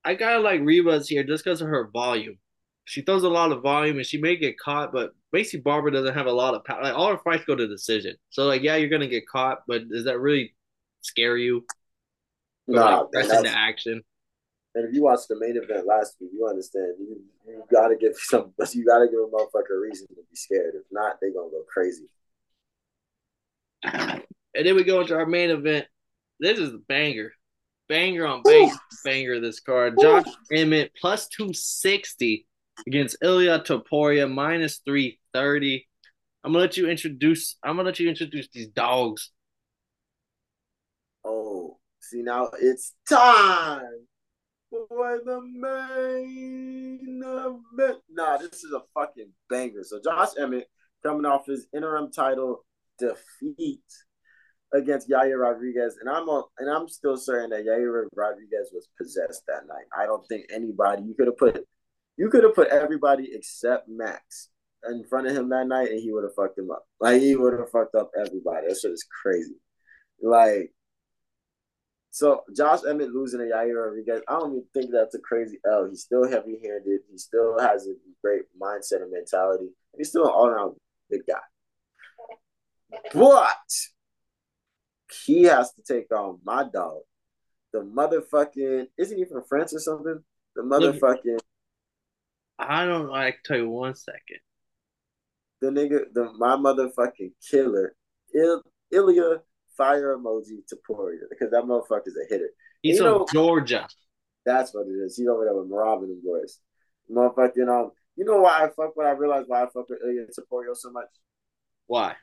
I 0.06 0.14
gotta 0.14 0.40
like 0.40 0.62
Ribas 0.62 1.08
here 1.08 1.24
just 1.24 1.44
because 1.44 1.62
of 1.62 1.68
her 1.68 1.90
volume. 1.92 2.38
She 2.86 3.02
throws 3.02 3.24
a 3.24 3.30
lot 3.30 3.52
of 3.52 3.62
volume 3.62 3.98
and 3.98 4.06
she 4.06 4.18
may 4.18 4.36
get 4.36 4.58
caught, 4.58 4.92
but 4.92 5.12
Maycee 5.36 5.62
Barber 5.62 5.92
doesn't 5.92 6.14
have 6.14 6.26
a 6.26 6.32
lot 6.32 6.54
of 6.54 6.64
power. 6.64 6.82
Like 6.82 6.96
all 6.96 7.12
her 7.12 7.22
fights 7.24 7.44
go 7.46 7.56
to 7.56 7.68
decision. 7.68 8.16
So 8.30 8.46
like, 8.46 8.62
yeah, 8.62 8.78
you're 8.78 8.90
gonna 8.90 9.08
get 9.08 9.28
caught, 9.28 9.64
but 9.68 9.90
does 9.90 10.06
that 10.06 10.20
really 10.20 10.56
scare 11.02 11.38
you? 11.38 11.66
Nah, 12.68 13.00
like, 13.00 13.12
press 13.12 13.34
into 13.34 13.50
action. 13.50 14.04
And 14.80 14.88
if 14.88 14.96
you 14.96 15.04
watched 15.04 15.28
the 15.28 15.38
main 15.38 15.58
event 15.58 15.86
last 15.86 16.16
week, 16.22 16.30
you 16.34 16.48
understand 16.48 16.94
you 17.00 17.22
you 17.46 17.62
gotta 17.70 17.98
give 17.98 18.14
some 18.16 18.54
you 18.74 18.86
gotta 18.86 19.08
give 19.08 19.20
a 19.20 19.28
motherfucker 19.28 19.76
a 19.76 19.80
reason 19.80 20.08
to 20.08 20.16
be 20.16 20.36
scared. 20.36 20.74
If 20.76 20.84
not, 20.90 21.18
they 21.20 21.34
gonna 21.34 21.50
go 21.50 21.64
crazy. 21.68 22.06
And 23.84 24.66
then 24.66 24.76
we 24.76 24.86
go 24.86 25.02
into 25.02 25.16
our 25.16 25.26
main 25.26 25.50
event. 25.50 25.86
This 26.40 26.60
is 26.60 26.74
a 26.74 26.78
banger. 26.78 27.34
banger 27.90 28.26
on 28.26 28.42
banger, 28.44 28.74
banger 29.04 29.42
this 29.42 29.60
card. 29.60 29.96
Josh 30.00 30.26
Emmett 30.50 30.94
plus 31.00 31.28
260 31.28 32.48
against 32.88 33.18
Ilia 33.22 33.60
Topuria 33.60 34.32
minus 34.32 34.78
330. 34.86 35.86
I'm 36.46 36.54
gonna 36.54 36.62
let 36.62 36.78
you 36.78 36.88
introduce. 36.88 37.58
I'm 37.66 37.76
gonna 37.76 37.88
let 37.88 38.00
you 38.00 38.08
introduce 38.08 38.48
these 38.48 38.70
dogs. 38.70 39.32
Oh, 41.26 41.80
see 42.00 42.22
now 42.22 42.50
it's 42.62 42.94
time 43.10 44.08
for 44.70 45.20
the 45.26 45.42
main 45.42 47.22
event. 47.24 48.00
Nah, 48.10 48.38
this 48.38 48.64
is 48.64 48.74
a 48.74 48.82
fucking 48.94 49.32
banger. 49.50 49.84
So 49.84 50.00
Josh 50.04 50.30
Emmett 50.40 50.70
coming 51.04 51.26
off 51.26 51.46
his 51.46 51.68
interim 51.74 52.12
title 52.12 52.66
defeat 52.98 53.84
against 54.74 55.10
Yair 55.10 55.40
Rodriguez, 55.40 55.98
and 56.00 56.10
I'm 56.10 56.30
a, 56.30 56.44
and 56.60 56.70
I'm 56.70 56.88
still 56.88 57.18
certain 57.18 57.50
that 57.52 57.66
Yair 57.66 58.06
Rodriguez 58.16 58.70
was 58.74 58.88
possessed 58.98 59.44
that 59.48 59.68
night. 59.68 59.86
I 59.98 60.06
don't 60.06 60.26
think 60.28 60.46
anybody 60.54 61.04
you 61.04 61.16
could 61.16 61.28
have 61.28 61.38
put 61.38 61.66
you 62.18 62.30
could 62.30 62.44
have 62.44 62.56
put 62.56 62.68
everybody 62.68 63.30
except 63.32 63.88
Max 63.88 64.50
in 64.88 65.04
front 65.10 65.28
of 65.28 65.36
him 65.36 65.50
that 65.50 65.68
night, 65.68 65.90
and 65.90 66.00
he 66.02 66.12
would 66.12 66.24
have 66.24 66.36
fucked 66.36 66.60
him 66.60 66.70
up. 66.72 66.86
Like 67.00 67.22
he 67.22 67.36
would 67.36 67.54
have 67.54 67.72
fucked 67.72 67.96
up 67.96 68.12
everybody. 68.16 68.68
That 68.68 68.78
shit 68.82 68.92
is 68.92 69.06
crazy. 69.22 69.56
Like. 70.22 70.74
So 72.12 72.44
Josh 72.56 72.80
Emmett 72.88 73.12
losing 73.12 73.40
to 73.40 73.46
Yair 73.46 73.86
Rodriguez, 73.86 74.22
I 74.28 74.40
don't 74.40 74.52
even 74.52 74.66
think 74.74 74.92
that's 74.92 75.16
a 75.16 75.20
crazy 75.20 75.60
L. 75.72 75.88
He's 75.90 76.02
still 76.02 76.28
heavy 76.28 76.60
handed. 76.64 77.02
He 77.12 77.18
still 77.18 77.60
has 77.60 77.88
a 77.88 77.94
great 78.24 78.44
mindset 78.60 79.04
and 79.04 79.12
mentality. 79.12 79.68
He's 79.98 80.10
still 80.10 80.26
an 80.26 80.32
all 80.32 80.48
around 80.48 80.76
good 81.12 81.22
guy. 81.28 81.36
But 83.14 83.56
he 85.26 85.44
has 85.44 85.72
to 85.74 85.84
take 85.84 86.12
on 86.12 86.40
my 86.44 86.64
dog. 86.64 87.02
The 87.72 87.80
motherfucking 87.80 88.88
isn't 88.98 89.18
he 89.18 89.26
from 89.26 89.44
France 89.48 89.74
or 89.76 89.80
something? 89.80 90.24
The 90.56 90.64
motherfucking 90.64 91.40
I 92.58 92.86
don't 92.86 93.08
like 93.08 93.28
I 93.28 93.32
can 93.32 93.40
tell 93.46 93.58
you 93.58 93.70
one 93.70 93.96
second. 93.96 94.40
The 95.62 95.68
nigga, 95.68 96.06
the 96.14 96.34
my 96.38 96.56
motherfucking 96.56 97.32
killer, 97.50 97.96
Il, 98.34 98.64
Ilia 98.92 99.42
fire 99.80 100.16
emoji 100.18 100.60
Topuria 100.72 101.22
because 101.30 101.50
that 101.52 101.64
motherfucker's 101.64 102.18
a 102.18 102.30
hitter. 102.30 102.50
He's 102.84 102.98
from 103.00 103.08
know, 103.08 103.28
Georgia. 103.32 103.88
That's 104.46 104.74
what 104.74 104.86
it 104.88 104.92
is. 104.92 105.18
He's 105.18 105.28
over 105.28 105.46
there 105.46 105.56
with 105.56 105.72
Robin 105.72 106.10
and 106.10 106.24
boys. 106.24 106.60
Motherfucking 107.12 107.68
um, 107.70 107.92
you 108.16 108.26
know 108.26 108.42
why 108.42 108.66
I 108.66 108.70
fuck 108.76 108.96
when 108.96 109.08
I 109.08 109.12
realized 109.12 109.48
why 109.48 109.64
I 109.64 109.68
fuck 109.74 109.90
with 109.90 110.00
Ilia 110.04 110.26
Topuria 110.28 110.76
so 110.76 110.92
much? 110.92 111.08
Why? 111.88 112.16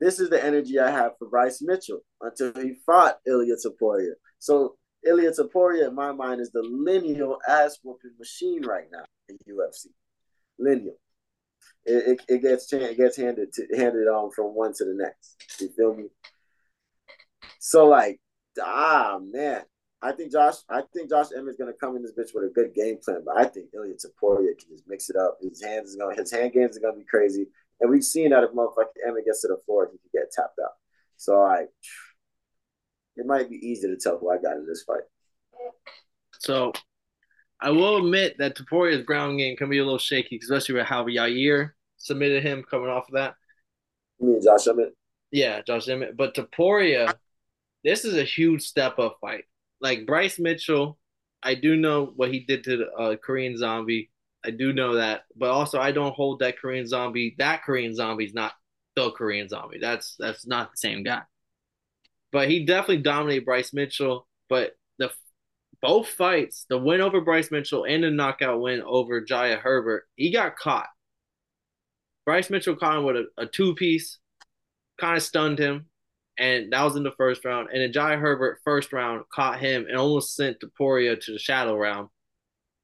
This 0.00 0.18
is 0.18 0.30
the 0.30 0.44
energy 0.44 0.80
I 0.80 0.90
have 0.90 1.12
for 1.18 1.28
Bryce 1.28 1.62
Mitchell 1.62 2.00
until 2.20 2.52
he 2.60 2.74
fought 2.84 3.18
Ilya 3.24 3.54
Topuria. 3.64 4.14
So 4.40 4.76
Ilya 5.06 5.30
Topuria, 5.30 5.88
in 5.88 5.94
my 5.94 6.10
mind, 6.10 6.40
is 6.40 6.50
the 6.50 6.62
lineal 6.62 7.38
ass 7.48 7.78
whooping 7.84 8.10
machine 8.18 8.66
right 8.66 8.86
now 8.92 9.04
in 9.28 9.38
UFC. 9.48 9.86
Lineal. 10.58 10.96
It, 11.84 12.18
it, 12.18 12.22
it 12.28 12.42
gets 12.42 12.72
it 12.72 12.96
gets 12.96 13.16
handed 13.16 13.52
to, 13.52 13.66
handed 13.76 14.08
on 14.08 14.30
from 14.32 14.46
one 14.46 14.72
to 14.74 14.84
the 14.84 14.94
next. 14.94 15.60
You 15.60 15.68
feel 15.76 15.94
me? 15.94 16.04
So 17.64 17.86
like, 17.86 18.20
ah 18.60 19.20
man, 19.22 19.62
I 20.02 20.10
think 20.10 20.32
Josh, 20.32 20.56
I 20.68 20.82
think 20.92 21.08
Josh 21.08 21.28
Emmett's 21.30 21.56
gonna 21.56 21.72
come 21.72 21.94
in 21.94 22.02
this 22.02 22.10
bitch 22.10 22.34
with 22.34 22.50
a 22.50 22.52
good 22.52 22.74
game 22.74 22.98
plan, 23.02 23.22
but 23.24 23.36
I 23.36 23.44
think 23.44 23.66
Ilia 23.72 23.94
Topuria 23.94 24.58
can 24.58 24.68
just 24.68 24.82
mix 24.88 25.08
it 25.08 25.14
up. 25.14 25.38
His 25.40 25.62
hands 25.62 25.90
is 25.90 25.96
gonna, 25.96 26.16
his 26.16 26.32
hand 26.32 26.52
games 26.52 26.76
are 26.76 26.80
gonna 26.80 26.98
be 26.98 27.04
crazy. 27.04 27.46
And 27.80 27.88
we've 27.88 28.02
seen 28.02 28.30
that 28.30 28.42
if 28.42 28.50
motherfucking 28.50 29.06
Emmett 29.06 29.26
gets 29.26 29.42
to 29.42 29.48
the 29.48 29.58
floor, 29.64 29.88
he 29.92 29.96
can 29.98 30.10
get 30.12 30.32
tapped 30.32 30.58
out. 30.60 30.72
So 31.16 31.40
I, 31.40 31.66
it 33.16 33.26
might 33.26 33.48
be 33.48 33.64
easy 33.64 33.86
to 33.86 33.96
tell 33.96 34.18
who 34.18 34.28
I 34.28 34.38
got 34.38 34.56
in 34.56 34.66
this 34.66 34.82
fight. 34.82 35.04
So 36.40 36.72
I 37.60 37.70
will 37.70 37.98
admit 37.98 38.38
that 38.38 38.56
Topuria's 38.56 39.06
ground 39.06 39.38
game 39.38 39.56
can 39.56 39.70
be 39.70 39.78
a 39.78 39.84
little 39.84 39.98
shaky, 39.98 40.40
especially 40.42 40.74
with 40.74 40.86
how 40.86 41.04
Yair 41.04 41.70
submitted 41.98 42.42
him 42.42 42.64
coming 42.68 42.88
off 42.88 43.06
of 43.06 43.14
that. 43.14 43.36
You 44.18 44.30
mean 44.30 44.42
Josh 44.42 44.66
Emmett? 44.66 44.96
Yeah, 45.30 45.62
Josh 45.62 45.88
Emmett. 45.88 46.16
But 46.16 46.34
Topuria, 46.34 47.14
this 47.84 48.04
is 48.04 48.16
a 48.16 48.24
huge 48.24 48.62
step 48.62 48.98
up 48.98 49.18
fight. 49.20 49.44
Like 49.80 50.06
Bryce 50.06 50.38
Mitchell, 50.38 50.98
I 51.42 51.54
do 51.54 51.76
know 51.76 52.12
what 52.16 52.32
he 52.32 52.40
did 52.40 52.64
to 52.64 52.76
the 52.76 52.92
uh, 52.92 53.16
Korean 53.16 53.56
Zombie. 53.56 54.10
I 54.44 54.50
do 54.50 54.72
know 54.72 54.96
that, 54.96 55.22
but 55.36 55.50
also 55.50 55.78
I 55.78 55.92
don't 55.92 56.14
hold 56.14 56.40
that 56.40 56.58
Korean 56.58 56.86
zombie. 56.86 57.36
That 57.38 57.62
Korean 57.62 57.94
zombie 57.94 58.24
is 58.24 58.34
not 58.34 58.52
the 58.96 59.10
Korean 59.12 59.48
zombie. 59.48 59.78
That's 59.78 60.16
that's 60.18 60.46
not 60.46 60.72
the 60.72 60.76
same 60.76 61.02
guy. 61.02 61.22
But 62.32 62.48
he 62.48 62.64
definitely 62.64 63.02
dominated 63.02 63.44
Bryce 63.44 63.72
Mitchell. 63.72 64.26
But 64.48 64.72
the 64.98 65.12
both 65.80 66.08
fights, 66.08 66.66
the 66.68 66.78
win 66.78 67.00
over 67.00 67.20
Bryce 67.20 67.50
Mitchell 67.50 67.84
and 67.84 68.02
the 68.02 68.10
knockout 68.10 68.60
win 68.60 68.82
over 68.82 69.20
Jai 69.20 69.54
Herbert, 69.54 70.08
he 70.16 70.32
got 70.32 70.56
caught. 70.56 70.88
Bryce 72.24 72.50
Mitchell 72.50 72.76
caught 72.76 72.98
him 72.98 73.04
with 73.04 73.16
a, 73.16 73.26
a 73.38 73.46
two 73.46 73.74
piece, 73.74 74.18
kind 74.98 75.16
of 75.16 75.22
stunned 75.22 75.58
him, 75.58 75.86
and 76.38 76.72
that 76.72 76.82
was 76.82 76.96
in 76.96 77.02
the 77.02 77.12
first 77.12 77.44
round. 77.44 77.68
And 77.72 77.82
then 77.82 77.92
Jai 77.92 78.16
Herbert 78.16 78.60
first 78.64 78.92
round 78.92 79.24
caught 79.32 79.60
him 79.60 79.86
and 79.86 79.96
almost 79.96 80.34
sent 80.34 80.60
Topuria 80.60 81.20
to 81.20 81.32
the 81.32 81.38
shadow 81.38 81.76
round 81.76 82.08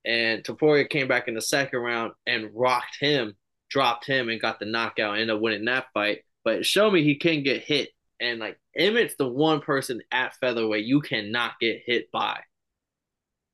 and 0.09 0.43
Topuria 0.43 0.89
came 0.89 1.07
back 1.07 1.29
in 1.29 1.35
the 1.35 1.43
second 1.43 1.81
round 1.81 2.13
and 2.27 2.51
rocked 2.55 2.97
him, 2.99 3.37
dropped 3.69 4.07
him, 4.07 4.31
and 4.31 4.41
got 4.41 4.59
the 4.59 4.65
knockout. 4.65 5.19
Ended 5.19 5.37
up 5.37 5.43
winning 5.43 5.67
that 5.67 5.87
fight. 5.93 6.21
But 6.45 6.65
show 6.65 6.91
me 6.91 7.05
he 7.05 7.17
can 7.17 7.43
get 7.43 7.63
hit, 7.63 7.91
and 8.19 8.39
like 8.39 8.59
Emmett's 8.75 9.17
the 9.19 9.29
one 9.29 9.61
person 9.61 10.01
at 10.11 10.35
featherweight 10.37 10.87
you 10.87 11.03
cannot 11.03 11.61
get 11.61 11.83
hit 11.85 12.11
by, 12.11 12.41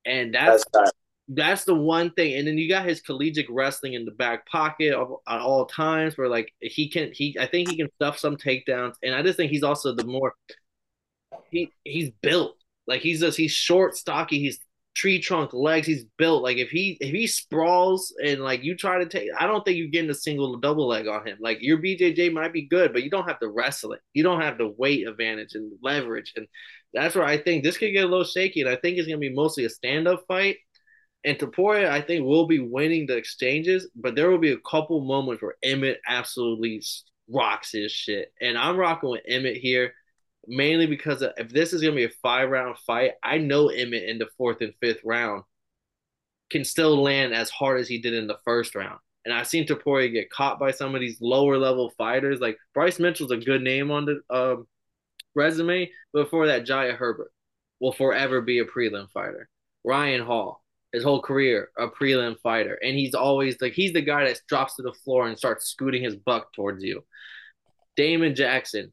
and 0.05 0.33
that's 0.33 0.65
that's, 0.73 0.93
that's 1.29 1.65
the 1.65 1.75
one 1.75 2.11
thing. 2.11 2.35
And 2.35 2.47
then 2.47 2.59
you 2.59 2.69
got 2.69 2.87
his 2.87 3.01
collegiate 3.01 3.49
wrestling 3.49 3.95
in 3.95 4.05
the 4.05 4.11
back 4.11 4.47
pocket 4.47 4.93
of, 4.93 5.13
at 5.27 5.41
all 5.41 5.67
times, 5.67 6.19
where 6.19 6.29
like 6.29 6.53
he 6.61 6.89
can 6.89 7.13
he 7.13 7.37
I 7.41 7.47
think 7.47 7.69
he 7.69 7.77
can 7.77 7.89
stuff 7.97 8.19
some 8.19 8.37
takedowns, 8.37 8.95
and 9.03 9.15
I 9.15 9.23
just 9.23 9.37
think 9.37 9.51
he's 9.51 9.63
also 9.63 9.95
the 9.95 10.05
more 10.05 10.35
he 11.51 11.73
he's 11.85 12.11
built 12.23 12.57
like 12.87 13.01
he's 13.01 13.21
just 13.21 13.39
he's 13.39 13.53
short, 13.53 13.97
stocky, 13.97 14.39
he's 14.39 14.59
tree 14.95 15.21
trunk 15.21 15.53
legs. 15.53 15.87
He's 15.87 16.05
built 16.19 16.43
like 16.43 16.57
if 16.57 16.71
he 16.71 16.97
if 17.01 17.11
he 17.11 17.27
sprawls 17.27 18.15
and 18.25 18.41
like 18.41 18.63
you 18.63 18.77
try 18.77 18.99
to 18.99 19.07
take, 19.07 19.29
I 19.39 19.47
don't 19.47 19.65
think 19.65 19.79
you're 19.79 19.89
getting 19.89 20.11
a 20.11 20.15
single 20.15 20.57
double 20.59 20.87
leg 20.87 21.09
on 21.09 21.27
him. 21.27 21.39
Like 21.41 21.59
your 21.61 21.79
BJJ 21.79 22.33
might 22.33 22.53
be 22.53 22.67
good, 22.67 22.93
but 22.93 23.03
you 23.03 23.11
don't 23.11 23.29
have 23.29 23.41
to 23.41 23.49
wrestle 23.49 23.93
it. 23.93 24.01
You 24.13 24.23
don't 24.23 24.41
have 24.41 24.59
the 24.59 24.69
weight 24.69 25.07
advantage 25.07 25.55
and 25.55 25.73
leverage, 25.83 26.33
and 26.37 26.47
that's 26.93 27.15
where 27.15 27.25
I 27.25 27.39
think 27.39 27.65
this 27.65 27.79
could 27.79 27.93
get 27.93 28.05
a 28.05 28.09
little 28.09 28.25
shaky. 28.25 28.61
And 28.61 28.71
I 28.71 28.77
think 28.77 28.99
it's 28.99 29.09
gonna 29.09 29.19
be 29.19 29.35
mostly 29.35 29.65
a 29.65 29.71
stand 29.71 30.07
up 30.07 30.25
fight. 30.29 30.57
And 31.25 31.39
Topuria, 31.39 31.89
I 31.89 32.03
think, 32.03 32.25
will 32.25 32.47
be 32.47 32.59
winning 32.59 33.07
the 33.07 33.17
exchanges, 33.17 33.89
but 33.97 34.15
there 34.15 34.31
will 34.31 34.39
be 34.39 34.53
a 34.53 34.59
couple 34.59 35.01
moments 35.01 35.43
where 35.43 35.55
Emmett 35.63 36.01
absolutely 36.07 36.83
rocks 37.29 37.73
his 37.73 37.91
shit. 37.91 38.33
And 38.41 38.59
I'm 38.59 38.77
rocking 38.77 39.11
with 39.11 39.23
Emmett 39.27 39.57
here 39.57 39.95
mainly 40.47 40.87
because 40.87 41.23
if 41.37 41.49
this 41.49 41.73
is 41.73 41.81
going 41.81 41.95
to 41.95 41.97
be 41.97 42.05
a 42.05 42.17
five 42.23 42.51
round 42.51 42.79
fight, 42.79 43.13
I 43.23 43.39
know 43.39 43.69
Emmett 43.69 44.09
in 44.09 44.19
the 44.19 44.29
fourth 44.37 44.61
and 44.61 44.75
fifth 44.81 45.01
round 45.05 45.45
can 46.51 46.65
still 46.65 47.03
land 47.03 47.35
as 47.35 47.51
hard 47.51 47.81
as 47.81 47.89
he 47.89 47.99
did 48.01 48.15
in 48.15 48.27
the 48.27 48.39
first 48.45 48.75
round. 48.75 48.99
And 49.25 49.33
I've 49.33 49.47
seen 49.47 49.67
Topuria 49.67 50.13
get 50.13 50.31
caught 50.31 50.59
by 50.59 50.71
some 50.71 50.95
of 50.95 51.01
these 51.01 51.19
lower 51.21 51.57
level 51.57 51.91
fighters. 51.97 52.41
Like 52.41 52.59
Bryce 52.75 52.99
Mitchell's 52.99 53.31
a 53.31 53.39
good 53.39 53.63
name 53.63 53.91
on 53.91 54.05
the 54.05 54.21
um, 54.29 54.67
resume. 55.35 55.91
Before 56.13 56.47
that, 56.49 56.67
Jai 56.67 56.91
Herbert 56.91 57.33
will 57.81 57.93
forever 57.93 58.43
be 58.43 58.59
a 58.59 58.65
prelim 58.65 59.11
fighter. 59.11 59.49
Ryan 59.83 60.23
Hall, 60.23 60.64
his 60.95 61.03
whole 61.03 61.21
career, 61.21 61.71
a 61.77 61.89
prelim 61.89 62.39
fighter. 62.41 62.79
And 62.81 62.97
he's 62.97 63.15
always 63.15 63.61
like, 63.61 63.73
he's 63.73 63.93
the 63.93 64.01
guy 64.01 64.25
that 64.25 64.41
drops 64.49 64.77
to 64.77 64.83
the 64.83 64.93
floor 64.93 65.27
and 65.27 65.37
starts 65.37 65.67
scooting 65.67 66.05
his 66.05 66.15
buck 66.15 66.53
towards 66.53 66.85
you. 66.85 67.05
Damon 67.97 68.37
Jackson, 68.37 68.93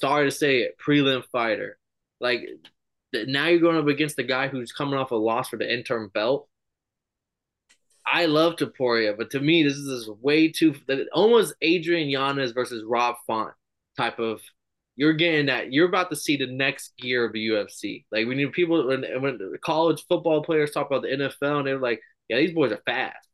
sorry 0.00 0.26
to 0.26 0.32
say 0.32 0.62
it, 0.62 0.76
prelim 0.84 1.22
fighter. 1.30 1.78
Like 2.20 2.48
now 3.14 3.46
you're 3.46 3.60
going 3.60 3.76
up 3.76 3.86
against 3.86 4.16
the 4.16 4.24
guy 4.24 4.48
who's 4.48 4.72
coming 4.72 4.98
off 4.98 5.12
a 5.12 5.14
loss 5.14 5.48
for 5.48 5.56
the 5.56 5.72
interim 5.72 6.08
belt. 6.12 6.48
I 8.04 8.26
love 8.26 8.56
Topuria, 8.56 9.16
but 9.16 9.30
to 9.30 9.40
me, 9.40 9.62
this 9.62 9.76
is 9.76 10.10
way 10.20 10.48
too 10.50 10.74
almost 11.12 11.54
Adrian 11.62 12.08
Yanez 12.08 12.50
versus 12.50 12.82
Rob 12.84 13.14
Font 13.26 13.54
type 13.96 14.18
of. 14.18 14.40
You're 14.96 15.14
getting 15.14 15.46
that. 15.46 15.72
You're 15.72 15.88
about 15.88 16.10
to 16.10 16.16
see 16.16 16.36
the 16.36 16.46
next 16.46 16.96
gear 16.98 17.24
of 17.24 17.32
the 17.32 17.48
UFC. 17.48 18.04
Like 18.12 18.26
when 18.26 18.38
you 18.38 18.50
people 18.50 18.86
when 18.86 19.04
when 19.20 19.38
college 19.62 20.04
football 20.08 20.42
players 20.42 20.70
talk 20.72 20.86
about 20.86 21.02
the 21.02 21.08
NFL, 21.08 21.58
and 21.58 21.66
they're 21.66 21.78
like, 21.78 22.00
"Yeah, 22.28 22.38
these 22.38 22.52
boys 22.52 22.72
are 22.72 22.82
fast." 22.84 23.28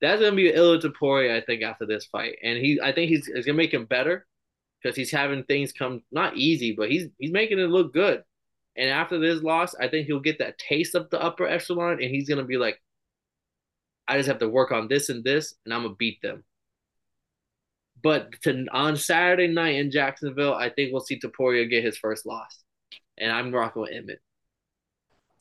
That's 0.00 0.20
gonna 0.20 0.36
be 0.36 0.48
Ilia 0.48 0.80
Topuria, 0.80 1.36
I 1.36 1.40
think, 1.44 1.62
after 1.62 1.86
this 1.86 2.06
fight, 2.06 2.36
and 2.42 2.58
he, 2.58 2.80
I 2.82 2.92
think 2.92 3.08
he's, 3.10 3.26
he's 3.26 3.46
gonna 3.46 3.56
make 3.56 3.72
him 3.72 3.86
better 3.86 4.26
because 4.82 4.96
he's 4.96 5.10
having 5.10 5.44
things 5.44 5.72
come 5.72 6.02
not 6.12 6.36
easy, 6.36 6.72
but 6.72 6.90
he's 6.90 7.08
he's 7.18 7.32
making 7.32 7.58
it 7.58 7.70
look 7.70 7.92
good. 7.94 8.22
And 8.76 8.90
after 8.90 9.18
this 9.18 9.42
loss, 9.42 9.74
I 9.74 9.88
think 9.88 10.06
he'll 10.06 10.20
get 10.20 10.38
that 10.40 10.58
taste 10.58 10.94
of 10.94 11.08
the 11.10 11.22
upper 11.22 11.46
echelon, 11.46 12.02
and 12.02 12.10
he's 12.10 12.28
gonna 12.28 12.44
be 12.44 12.58
like, 12.58 12.80
I 14.08 14.16
just 14.18 14.28
have 14.28 14.40
to 14.40 14.48
work 14.48 14.72
on 14.72 14.88
this 14.88 15.08
and 15.08 15.24
this, 15.24 15.54
and 15.64 15.72
I'm 15.74 15.82
gonna 15.84 15.94
beat 15.94 16.20
them. 16.22 16.44
But 18.06 18.40
to, 18.42 18.66
on 18.70 18.96
Saturday 18.96 19.48
night 19.48 19.74
in 19.74 19.90
Jacksonville, 19.90 20.54
I 20.54 20.68
think 20.68 20.92
we'll 20.92 21.00
see 21.00 21.18
Topuria 21.18 21.68
get 21.68 21.82
his 21.82 21.98
first 21.98 22.24
loss, 22.24 22.62
and 23.18 23.32
I'm 23.32 23.52
rocking 23.52 23.82
with 23.82 23.90
Emmett. 23.92 24.20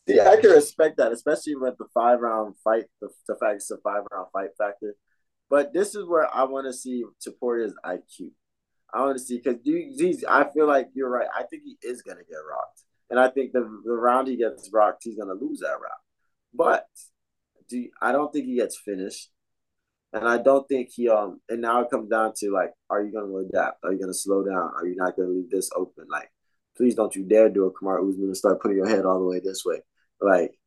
See, 0.09 0.19
I 0.19 0.35
can 0.37 0.49
respect 0.49 0.97
that, 0.97 1.11
especially 1.11 1.55
with 1.57 1.77
the 1.77 1.85
five 1.93 2.21
round 2.21 2.55
fight, 2.63 2.85
the, 3.01 3.09
the 3.27 3.35
fact 3.35 3.57
it's 3.57 3.69
a 3.69 3.77
five 3.83 4.01
round 4.11 4.29
fight 4.33 4.49
factor. 4.57 4.95
But 5.47 5.75
this 5.75 5.93
is 5.93 6.07
where 6.07 6.27
I 6.35 6.45
want 6.45 6.65
to 6.65 6.73
see 6.73 7.03
Topuria's 7.23 7.75
IQ. 7.85 8.31
I 8.91 9.01
want 9.01 9.19
to 9.19 9.23
see 9.23 9.39
because 9.43 9.61
he's. 9.63 10.25
I 10.27 10.49
feel 10.49 10.65
like 10.65 10.87
you're 10.95 11.11
right. 11.11 11.27
I 11.37 11.43
think 11.43 11.61
he 11.65 11.77
is 11.83 12.01
gonna 12.01 12.23
get 12.27 12.39
rocked, 12.49 12.81
and 13.11 13.19
I 13.19 13.29
think 13.29 13.51
the 13.51 13.59
the 13.85 13.93
round 13.93 14.27
he 14.27 14.37
gets 14.37 14.71
rocked, 14.73 15.03
he's 15.03 15.17
gonna 15.19 15.35
lose 15.39 15.59
that 15.59 15.67
round. 15.67 16.01
But 16.51 16.87
do 17.69 17.87
I 18.01 18.11
don't 18.11 18.33
think 18.33 18.47
he 18.47 18.55
gets 18.55 18.75
finished, 18.75 19.29
and 20.13 20.27
I 20.27 20.37
don't 20.37 20.67
think 20.67 20.89
he 20.93 21.09
um. 21.09 21.41
And 21.49 21.61
now 21.61 21.81
it 21.81 21.89
comes 21.89 22.09
down 22.09 22.33
to 22.37 22.51
like, 22.51 22.71
are 22.89 23.03
you 23.03 23.11
gonna 23.11 23.33
adapt? 23.35 23.83
Are 23.83 23.91
you 23.93 23.99
gonna 23.99 24.13
slow 24.13 24.43
down? 24.43 24.71
Are 24.75 24.85
you 24.85 24.95
not 24.95 25.15
gonna 25.15 25.29
leave 25.29 25.49
this 25.49 25.69
open? 25.75 26.05
Like, 26.09 26.31
please 26.77 26.95
don't 26.95 27.15
you 27.15 27.23
dare 27.23 27.49
do 27.49 27.65
a 27.65 27.73
Kamaru 27.73 28.09
Usman 28.09 28.27
and 28.27 28.37
start 28.37 28.61
putting 28.61 28.77
your 28.77 28.89
head 28.89 29.05
all 29.05 29.19
the 29.19 29.25
way 29.25 29.39
this 29.43 29.63
way. 29.65 29.81
Like, 30.21 30.57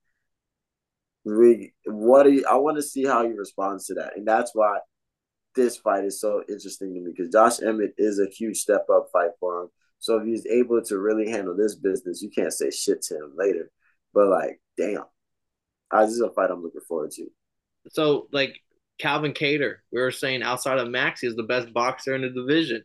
we 1.25 1.73
what 1.85 2.25
do 2.25 2.33
you, 2.33 2.45
I 2.51 2.57
want 2.57 2.77
to 2.77 2.83
see 2.83 3.05
how 3.05 3.25
he 3.25 3.33
responds 3.33 3.87
to 3.87 3.95
that, 3.95 4.17
and 4.17 4.27
that's 4.27 4.53
why 4.55 4.79
this 5.55 5.77
fight 5.77 6.05
is 6.05 6.21
so 6.21 6.43
interesting 6.49 6.95
to 6.95 7.01
me 7.01 7.13
because 7.15 7.33
Josh 7.33 7.61
Emmett 7.61 7.95
is 7.99 8.21
a 8.21 8.27
huge 8.27 8.59
step 8.59 8.87
up 8.93 9.09
fight 9.13 9.31
for 9.41 9.63
him. 9.63 9.69
So 9.99 10.19
if 10.19 10.27
he's 10.27 10.47
able 10.47 10.83
to 10.85 10.99
really 10.99 11.29
handle 11.29 11.57
this 11.57 11.75
business, 11.75 12.23
you 12.23 12.31
can't 12.31 12.53
say 12.53 12.71
shit 12.71 13.03
to 13.03 13.17
him 13.17 13.33
later. 13.37 13.71
But 14.15 14.29
like, 14.29 14.61
damn, 14.77 15.05
I, 15.91 16.05
this 16.05 16.15
is 16.15 16.21
a 16.21 16.31
fight 16.31 16.51
I'm 16.51 16.63
looking 16.63 16.81
forward 16.87 17.11
to. 17.13 17.27
So 17.91 18.29
like 18.33 18.61
Calvin 18.99 19.33
Kattar, 19.33 19.77
we 19.93 20.01
were 20.01 20.11
saying 20.11 20.43
outside 20.43 20.79
of 20.79 20.89
Max, 20.89 21.23
is 21.23 21.37
the 21.37 21.43
best 21.43 21.73
boxer 21.73 22.15
in 22.15 22.23
the 22.23 22.31
division. 22.31 22.83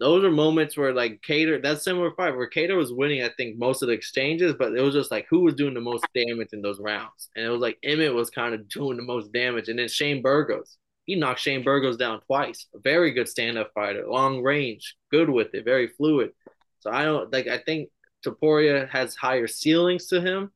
Those 0.00 0.24
are 0.24 0.30
moments 0.30 0.76
where 0.76 0.92
like 0.92 1.20
Kattar, 1.22 1.62
that 1.62 1.80
similar 1.80 2.12
fight 2.16 2.36
where 2.36 2.50
Kattar 2.50 2.76
was 2.76 2.92
winning, 2.92 3.22
I 3.22 3.30
think 3.36 3.58
most 3.58 3.82
of 3.82 3.88
the 3.88 3.94
exchanges, 3.94 4.54
but 4.58 4.76
it 4.76 4.80
was 4.80 4.94
just 4.94 5.10
like 5.10 5.26
who 5.30 5.40
was 5.40 5.54
doing 5.54 5.74
the 5.74 5.80
most 5.80 6.04
damage 6.14 6.48
in 6.52 6.62
those 6.62 6.80
rounds, 6.80 7.28
and 7.36 7.44
it 7.44 7.50
was 7.50 7.60
like 7.60 7.78
Emmett 7.82 8.14
was 8.14 8.30
kind 8.30 8.54
of 8.54 8.68
doing 8.68 8.96
the 8.96 9.02
most 9.02 9.32
damage, 9.32 9.68
and 9.68 9.78
then 9.78 9.88
Shane 9.88 10.22
Burgos 10.22 10.78
he 11.04 11.14
knocked 11.16 11.40
Shane 11.40 11.62
Burgos 11.62 11.96
down 11.96 12.20
twice. 12.22 12.66
A 12.74 12.78
very 12.78 13.12
good 13.12 13.28
stand-up 13.28 13.72
fighter, 13.74 14.06
long 14.08 14.42
range, 14.42 14.96
good 15.10 15.28
with 15.28 15.54
it, 15.54 15.64
very 15.64 15.88
fluid. 15.88 16.32
So 16.80 16.90
I 16.90 17.04
don't 17.04 17.32
like. 17.32 17.46
I 17.46 17.58
think 17.58 17.90
Topuria 18.24 18.88
has 18.88 19.14
higher 19.14 19.46
ceilings 19.46 20.06
to 20.08 20.20
him, 20.20 20.50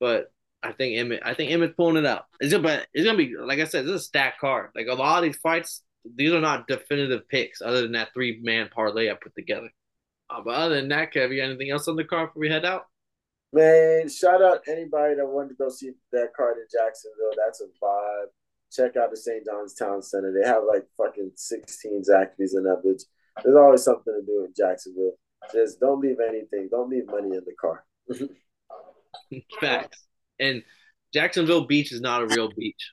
but 0.00 0.32
I 0.62 0.72
think 0.72 0.96
Emmett. 0.96 1.22
I 1.24 1.34
think 1.34 1.50
Emmett's 1.50 1.74
pulling 1.76 1.96
it 1.96 2.06
out. 2.06 2.26
It's 2.40 2.52
gonna, 2.52 2.62
but 2.62 2.86
it's 2.94 3.04
gonna 3.04 3.18
be 3.18 3.34
like 3.36 3.58
I 3.58 3.64
said. 3.64 3.84
This 3.84 3.94
is 3.94 4.00
a 4.02 4.04
stack 4.04 4.38
card. 4.40 4.70
Like 4.74 4.86
a 4.88 4.94
lot 4.94 5.18
of 5.18 5.24
these 5.24 5.40
fights, 5.40 5.82
these 6.14 6.32
are 6.32 6.40
not 6.40 6.68
definitive 6.68 7.28
picks. 7.28 7.62
Other 7.62 7.82
than 7.82 7.92
that 7.92 8.14
three-man 8.14 8.70
parlay 8.74 9.10
I 9.10 9.14
put 9.14 9.34
together. 9.34 9.70
Uh, 10.30 10.40
but 10.44 10.54
other 10.54 10.76
than 10.76 10.88
that, 10.88 11.12
Kev, 11.12 11.30
you 11.30 11.40
got 11.40 11.50
anything 11.50 11.70
else 11.70 11.88
on 11.88 11.96
the 11.96 12.04
card 12.04 12.30
before 12.30 12.40
we 12.40 12.48
head 12.48 12.64
out? 12.64 12.86
Man, 13.52 14.08
shout 14.08 14.42
out 14.42 14.60
anybody 14.66 15.14
that 15.16 15.26
wanted 15.26 15.50
to 15.50 15.54
go 15.56 15.68
see 15.68 15.90
that 16.12 16.32
card 16.34 16.56
in 16.56 16.64
Jacksonville. 16.72 17.32
That's 17.36 17.60
a 17.60 17.66
vibe 17.84 18.28
check 18.72 18.96
out 18.96 19.10
the 19.10 19.16
St. 19.16 19.44
John's 19.44 19.74
Town 19.74 20.02
Center. 20.02 20.32
They 20.32 20.48
have 20.48 20.62
like 20.66 20.86
fucking 20.96 21.32
16 21.36 22.02
Zaxby's 22.08 22.54
in 22.54 22.64
that 22.64 22.82
bitch. 22.84 23.02
There's 23.42 23.56
always 23.56 23.82
something 23.82 24.12
to 24.12 24.24
do 24.24 24.44
in 24.44 24.52
Jacksonville. 24.56 25.12
Just 25.52 25.80
don't 25.80 26.00
leave 26.00 26.18
anything. 26.26 26.68
Don't 26.70 26.90
leave 26.90 27.06
money 27.06 27.36
in 27.36 27.42
the 27.44 27.54
car. 27.60 27.84
Facts. 29.60 30.06
And 30.38 30.62
Jacksonville 31.12 31.66
Beach 31.66 31.92
is 31.92 32.00
not 32.00 32.22
a 32.22 32.26
real 32.26 32.50
beach. 32.56 32.92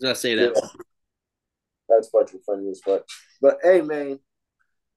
Did 0.00 0.10
I 0.10 0.12
say 0.14 0.34
that? 0.34 0.52
Yeah. 0.54 0.68
That's 1.88 2.08
fucking 2.08 2.40
funny 2.46 2.68
as 2.70 2.80
fuck. 2.84 3.02
But 3.40 3.58
hey, 3.62 3.82
man, 3.82 4.18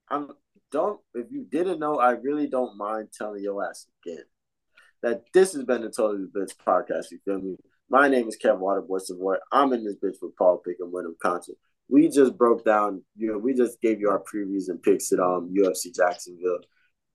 I'm 0.10 0.30
don't 0.72 1.00
if 1.14 1.28
you 1.32 1.46
didn't 1.50 1.80
know, 1.80 1.96
I 1.96 2.12
really 2.12 2.48
don't 2.48 2.78
mind 2.78 3.10
telling 3.14 3.44
your 3.44 3.64
ass 3.68 3.88
again 4.06 4.24
that 5.04 5.22
this 5.34 5.54
has 5.54 5.64
been 5.64 5.82
the 5.82 5.90
Totally 5.90 6.28
Bitch 6.36 6.54
podcast. 6.66 7.12
You 7.12 7.20
feel 7.24 7.40
me? 7.40 7.58
My 7.90 8.08
name 8.08 8.28
is 8.28 8.36
Kevin 8.36 8.62
Waterboy 8.62 9.02
Savoy. 9.02 9.36
I'm 9.52 9.72
in 9.74 9.84
this 9.84 9.96
bitch 9.96 10.18
with 10.22 10.36
Paul 10.36 10.62
Pick 10.66 10.78
and 10.80 10.92
Wyndham 10.92 11.16
Content. 11.22 11.58
We 11.88 12.10
just 12.10 12.36
broke 12.36 12.66
down, 12.66 13.04
you 13.16 13.32
know, 13.32 13.38
we 13.38 13.54
just 13.54 13.80
gave 13.80 14.00
you 14.00 14.10
our 14.10 14.24
previews 14.24 14.70
and 14.70 14.82
picks 14.82 15.12
at 15.12 15.20
um 15.20 15.54
UFC 15.56 15.96
Jacksonville. 15.96 16.60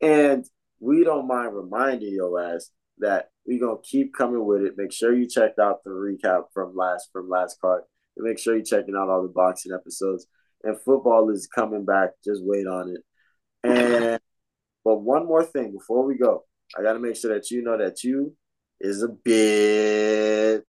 And 0.00 0.46
we 0.78 1.04
don't 1.04 1.26
mind 1.26 1.54
reminding 1.54 2.14
your 2.14 2.40
ass 2.40 2.70
that 3.00 3.30
we 3.46 3.58
gonna 3.58 3.76
keep 3.82 4.14
coming 4.14 4.44
with 4.44 4.62
it. 4.62 4.74
Make 4.76 4.92
sure 4.92 5.14
you 5.14 5.28
checked 5.28 5.58
out 5.58 5.82
the 5.84 5.90
recap 5.90 6.44
from 6.52 6.74
last 6.76 7.10
from 7.12 7.28
last 7.28 7.60
card. 7.60 7.82
And 8.16 8.26
make 8.26 8.38
sure 8.38 8.54
you're 8.54 8.64
checking 8.64 8.96
out 8.96 9.08
all 9.08 9.22
the 9.22 9.28
boxing 9.28 9.72
episodes. 9.72 10.26
And 10.62 10.80
football 10.80 11.30
is 11.30 11.46
coming 11.46 11.84
back. 11.84 12.10
Just 12.24 12.42
wait 12.44 12.66
on 12.66 12.90
it. 12.90 13.00
And 13.62 14.20
but 14.84 15.00
one 15.02 15.26
more 15.26 15.44
thing 15.44 15.72
before 15.72 16.04
we 16.04 16.16
go, 16.16 16.44
I 16.78 16.82
gotta 16.82 16.98
make 16.98 17.16
sure 17.16 17.34
that 17.34 17.50
you 17.50 17.62
know 17.62 17.76
that 17.78 18.02
you 18.04 18.36
is 18.80 19.02
a 19.02 19.08
bit 19.08 20.64